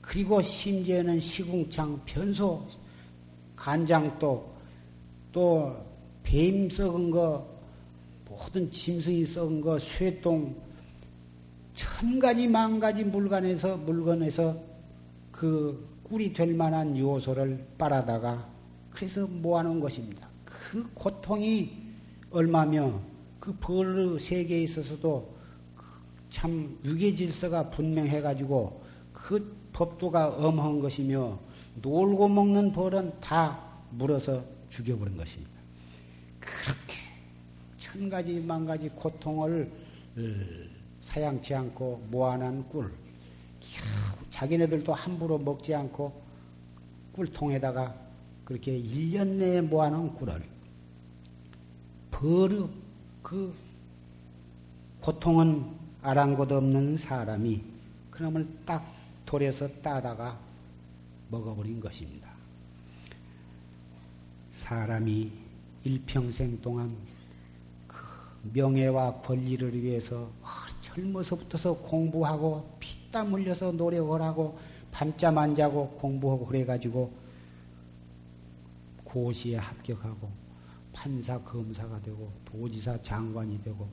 그리고 0.00 0.40
심지어는 0.42 1.18
시궁창, 1.20 2.00
변소, 2.04 2.66
간장도, 3.56 4.54
또 5.32 5.86
뱀 6.26 6.68
썩은 6.68 7.12
거, 7.12 7.46
모든 8.28 8.68
짐승이 8.68 9.24
썩은 9.24 9.60
거, 9.60 9.78
쇠똥, 9.78 10.54
천 11.72 12.18
가지 12.18 12.48
만 12.48 12.80
가지 12.80 13.04
물건에서 13.04 13.76
물건에서 13.76 14.60
그 15.30 15.95
꿀이 16.08 16.32
될 16.32 16.54
만한 16.54 16.96
요소를 16.96 17.66
빨아다가 17.76 18.48
그래서 18.90 19.26
모아놓은 19.26 19.80
것입니다. 19.80 20.28
그 20.44 20.88
고통이 20.94 21.72
얼마며 22.30 23.00
그벌 23.40 24.20
세계에 24.20 24.62
있어서도 24.62 25.34
그참 25.76 26.78
유계 26.84 27.12
질서가 27.12 27.70
분명해가지고 27.70 28.84
그 29.12 29.56
법도가 29.72 30.28
엄한 30.28 30.80
것이며 30.80 31.38
놀고 31.82 32.28
먹는 32.28 32.72
벌은 32.72 33.20
다 33.20 33.60
물어서 33.90 34.44
죽여버린 34.70 35.16
것입니다. 35.16 35.52
그렇게 36.38 36.94
천 37.78 38.08
가지 38.08 38.40
만 38.40 38.64
가지 38.64 38.88
고통을 38.90 39.72
사양치 41.02 41.54
않고 41.54 42.06
모아놓은 42.10 42.68
꿀, 42.68 42.92
자기네들도 44.36 44.92
함부로 44.92 45.38
먹지 45.38 45.74
않고 45.74 46.12
꿀통에다가 47.14 47.94
그렇게 48.44 48.78
1년 48.78 49.26
내에 49.36 49.62
모아놓은 49.62 50.14
꿀을 50.14 50.42
버릇 52.10 52.70
그 53.22 53.54
고통은 55.00 55.64
아랑곳 56.02 56.52
없는 56.52 56.98
사람이 56.98 57.62
그놈을 58.10 58.46
딱 58.66 58.84
돌에서 59.24 59.68
따다가 59.80 60.38
먹어버린 61.30 61.80
것입니다. 61.80 62.28
사람이 64.52 65.32
일평생 65.82 66.60
동안 66.60 66.94
그 67.86 67.96
명예와 68.52 69.22
권리를 69.22 69.82
위해서 69.82 70.30
젊어서부터서 70.82 71.78
공부하고 71.78 72.76
피 72.78 73.05
땀 73.16 73.32
흘려서 73.32 73.72
노력을 73.72 74.20
하고 74.20 74.58
밤잠 74.92 75.38
안 75.38 75.56
자고 75.56 75.88
공부하고 75.92 76.44
그래가지고 76.44 77.10
고시에 79.04 79.56
합격하고 79.56 80.28
판사 80.92 81.40
검사가 81.42 81.98
되고 82.02 82.30
도지사 82.44 83.00
장관이 83.02 83.62
되고 83.64 83.88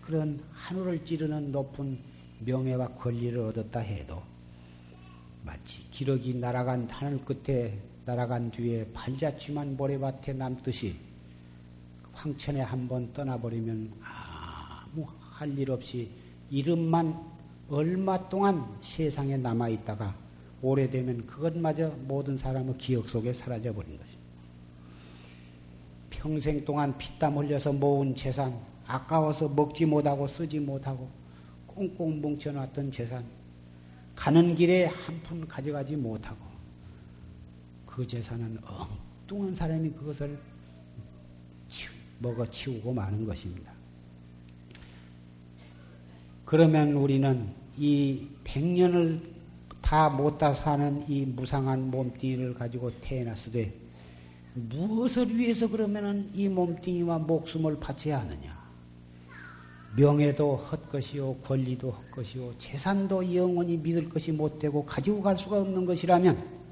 그런 0.00 0.40
하늘을 0.52 1.04
찌르는 1.04 1.50
높은 1.50 1.98
명예와 2.38 2.90
권리를 2.90 3.36
얻었다 3.36 3.80
해도 3.80 4.22
마치 5.42 5.84
기러기 5.90 6.34
날아간 6.34 6.88
하늘 6.88 7.18
끝에 7.24 7.76
날아간 8.04 8.52
뒤에 8.52 8.92
발자취만 8.92 9.76
모래밭에 9.76 10.34
남듯이 10.34 10.94
황천에 12.12 12.60
한번 12.60 13.12
떠나버리면 13.12 13.92
아무 14.04 15.04
할 15.18 15.58
일 15.58 15.72
없이 15.72 16.08
이름만 16.48 17.31
얼마 17.72 18.28
동안 18.28 18.66
세상에 18.82 19.38
남아 19.38 19.70
있다가 19.70 20.14
오래되면 20.60 21.26
그것마저 21.26 21.88
모든 22.06 22.36
사람의 22.36 22.76
기억 22.76 23.08
속에 23.08 23.32
사라져 23.32 23.72
버린 23.72 23.96
것입니다. 23.96 24.22
평생 26.10 26.62
동안 26.66 26.96
피땀 26.98 27.38
흘려서 27.38 27.72
모은 27.72 28.14
재산, 28.14 28.60
아까워서 28.86 29.48
먹지 29.48 29.86
못하고 29.86 30.28
쓰지 30.28 30.60
못하고 30.60 31.08
꽁꽁 31.66 32.20
뭉쳐놨던 32.20 32.92
재산, 32.92 33.24
가는 34.14 34.54
길에 34.54 34.84
한 34.84 35.22
푼 35.22 35.48
가져가지 35.48 35.96
못하고 35.96 36.44
그 37.86 38.06
재산은 38.06 38.58
엉뚱한 38.62 39.54
사람이 39.54 39.90
그것을 39.92 40.38
먹어 42.18 42.46
치우고 42.50 42.92
마는 42.92 43.24
것입니다. 43.24 43.72
그러면 46.44 46.92
우리는 46.92 47.61
이 47.76 48.26
백년을 48.44 49.20
다 49.80 50.08
못다 50.08 50.54
사는 50.54 51.04
이 51.08 51.24
무상한 51.24 51.90
몸뚱이를 51.90 52.54
가지고 52.54 52.90
태어났으되 53.00 53.74
무엇을 54.54 55.36
위해서 55.36 55.68
그러면은 55.68 56.30
이 56.34 56.48
몸뚱이와 56.48 57.18
목숨을 57.18 57.80
바쳐야 57.80 58.20
하느냐? 58.20 58.62
명예도 59.96 60.56
헛것이요, 60.56 61.36
권리도 61.36 61.90
헛것이요, 61.90 62.54
재산도 62.58 63.34
영원히 63.34 63.76
믿을 63.76 64.08
것이 64.08 64.32
못되고 64.32 64.84
가지고 64.84 65.22
갈 65.22 65.36
수가 65.36 65.60
없는 65.60 65.84
것이라면 65.84 66.62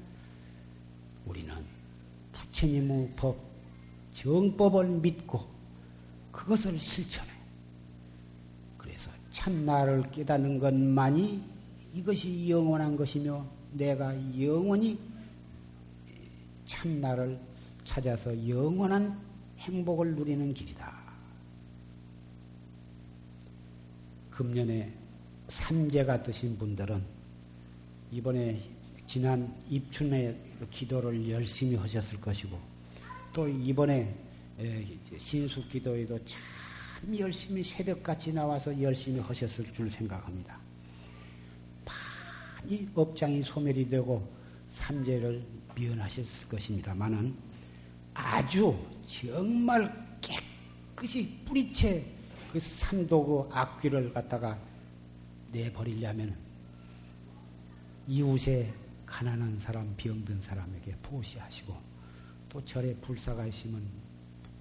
우리는 1.25 1.53
부처님의 2.31 3.13
법, 3.15 3.37
정법을 4.13 4.87
믿고 4.87 5.45
그것을 6.31 6.79
실천해. 6.79 7.30
참나를 9.31 10.11
깨닫는 10.11 10.59
것만이 10.59 11.41
이것이 11.93 12.49
영원한 12.49 12.95
것이며 12.95 13.45
내가 13.73 14.13
영원히 14.39 14.97
참나를 16.65 17.39
찾아서 17.83 18.47
영원한 18.47 19.17
행복을 19.59 20.15
누리는 20.15 20.53
길이다. 20.53 21.01
금년에 24.29 24.91
삼재가 25.49 26.23
드신 26.23 26.57
분들은 26.57 27.03
이번에 28.11 28.61
지난 29.05 29.53
입춘에 29.69 30.35
기도를 30.69 31.29
열심히 31.29 31.75
하셨을 31.75 32.19
것이고 32.21 32.57
또 33.33 33.47
이번에 33.47 34.13
신수 35.17 35.67
기도에도 35.67 36.17
참 36.25 36.39
열심히 37.17 37.63
새벽같이 37.63 38.31
나와서 38.31 38.79
열심히 38.81 39.19
하셨을 39.19 39.73
줄 39.73 39.89
생각합니다. 39.89 40.59
많이 41.85 42.87
업장이 42.93 43.41
소멸이 43.41 43.89
되고 43.89 44.27
삼재를 44.69 45.43
미연하셨을 45.75 46.47
것입니다만은 46.47 47.35
아주 48.13 48.77
정말 49.07 50.19
깨끗이 50.21 51.37
뿌리채 51.45 52.05
그 52.51 52.59
삼도 52.59 53.25
그 53.25 53.55
악귀를 53.55 54.13
갖다가 54.13 54.57
내버리려면 55.51 56.35
이웃에 58.07 58.73
가난한 59.05 59.59
사람, 59.59 59.93
병든 59.97 60.41
사람에게 60.41 60.95
보시하시고 61.03 61.75
또 62.49 62.63
절에 62.63 62.93
불사가 62.95 63.45
있으면 63.47 63.85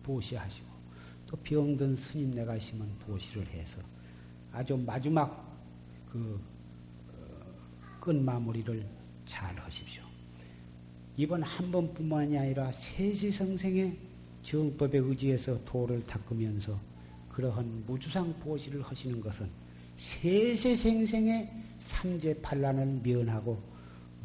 보시하시고 0.03 0.70
또 1.31 1.37
병든 1.37 1.95
스님네가 1.95 2.57
있으면 2.57 2.89
보시를 3.07 3.47
해서 3.47 3.79
아주 4.53 4.77
마지막 4.77 5.57
그 6.11 6.41
어, 7.09 8.01
끝마무리를 8.01 8.85
잘 9.27 9.57
하십시오. 9.57 10.03
이번 11.17 11.45
한 11.45 11.71
번뿐만이 11.71 12.37
아니라 12.37 12.73
세세성생의 12.73 13.97
정법에 14.43 14.99
의지해서 14.99 15.57
도를 15.65 16.05
닦으면서 16.05 16.77
그러한 17.29 17.85
무주상 17.87 18.41
보시를 18.41 18.83
하시는 18.83 19.21
것은 19.21 19.49
세세생생의 19.99 21.49
삼재판란을 21.79 23.01
면하고 23.05 23.63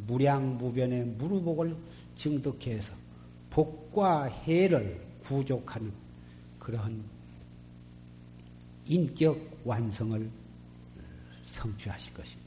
무량무변의 0.08 1.06
무루복을 1.06 1.76
증득해서 2.16 2.93
복과 3.51 4.24
해를 4.24 5.06
부족한 5.22 6.05
그러한 6.66 7.03
인격 8.88 9.39
완성을 9.63 10.32
성취하실 11.45 12.13
것입니다. 12.16 12.44